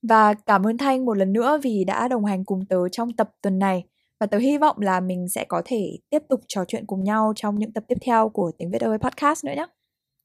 Và 0.01 0.33
cảm 0.33 0.67
ơn 0.67 0.77
thanh 0.77 1.05
một 1.05 1.17
lần 1.17 1.33
nữa 1.33 1.59
vì 1.63 1.83
đã 1.83 2.07
đồng 2.07 2.25
hành 2.25 2.45
cùng 2.45 2.65
tớ 2.65 2.89
trong 2.89 3.13
tập 3.13 3.29
tuần 3.41 3.59
này, 3.59 3.83
và 4.19 4.27
tớ 4.27 4.37
hy 4.37 4.57
vọng 4.57 4.79
là 4.79 4.99
mình 4.99 5.27
sẽ 5.29 5.45
có 5.45 5.61
thể 5.65 5.97
tiếp 6.09 6.23
tục 6.29 6.41
trò 6.47 6.65
chuyện 6.67 6.85
cùng 6.85 7.03
nhau 7.03 7.33
trong 7.35 7.59
những 7.59 7.73
tập 7.73 7.83
tiếp 7.87 7.97
theo 8.01 8.29
của 8.29 8.51
tiếng 8.57 8.71
việt 8.71 8.81
ơi 8.81 8.97
podcast 8.97 9.45
nữa 9.45 9.53
nhé 9.55 9.65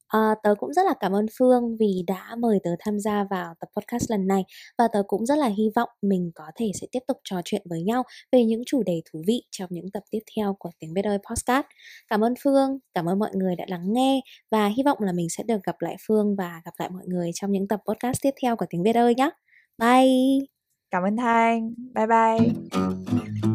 À, 0.07 0.35
tớ 0.43 0.55
cũng 0.59 0.73
rất 0.73 0.85
là 0.85 0.93
cảm 0.99 1.11
ơn 1.11 1.25
Phương 1.39 1.77
vì 1.79 2.03
đã 2.07 2.35
mời 2.39 2.59
tớ 2.63 2.71
tham 2.79 2.99
gia 2.99 3.23
vào 3.23 3.53
tập 3.59 3.69
podcast 3.75 4.11
lần 4.11 4.27
này 4.27 4.43
và 4.77 4.87
tớ 4.93 5.03
cũng 5.07 5.25
rất 5.25 5.37
là 5.37 5.47
hy 5.47 5.69
vọng 5.75 5.89
mình 6.01 6.31
có 6.35 6.43
thể 6.55 6.71
sẽ 6.81 6.87
tiếp 6.91 6.99
tục 7.07 7.17
trò 7.23 7.41
chuyện 7.45 7.61
với 7.69 7.81
nhau 7.83 8.03
về 8.31 8.45
những 8.45 8.61
chủ 8.65 8.83
đề 8.83 9.01
thú 9.11 9.23
vị 9.27 9.43
trong 9.51 9.69
những 9.71 9.91
tập 9.93 10.03
tiếp 10.11 10.19
theo 10.35 10.55
của 10.59 10.69
tiếng 10.79 10.93
biết 10.93 11.05
ơi 11.05 11.17
podcast. 11.29 11.65
Cảm 12.07 12.23
ơn 12.23 12.33
Phương, 12.43 12.79
cảm 12.93 13.09
ơn 13.09 13.19
mọi 13.19 13.31
người 13.33 13.55
đã 13.55 13.65
lắng 13.67 13.93
nghe 13.93 14.21
và 14.51 14.67
hy 14.67 14.83
vọng 14.83 14.97
là 15.01 15.11
mình 15.11 15.29
sẽ 15.29 15.43
được 15.43 15.63
gặp 15.63 15.75
lại 15.79 15.95
Phương 16.07 16.35
và 16.35 16.61
gặp 16.65 16.73
lại 16.77 16.89
mọi 16.89 17.03
người 17.05 17.31
trong 17.33 17.51
những 17.51 17.67
tập 17.67 17.79
podcast 17.87 18.21
tiếp 18.21 18.33
theo 18.41 18.55
của 18.55 18.65
tiếng 18.69 18.83
biết 18.83 18.95
ơi 18.95 19.15
nhé. 19.15 19.29
Bye! 19.77 20.47
Cảm 20.91 21.03
ơn 21.03 21.17
Thanh. 21.17 21.73
Bye 21.95 22.07
bye. 22.07 23.46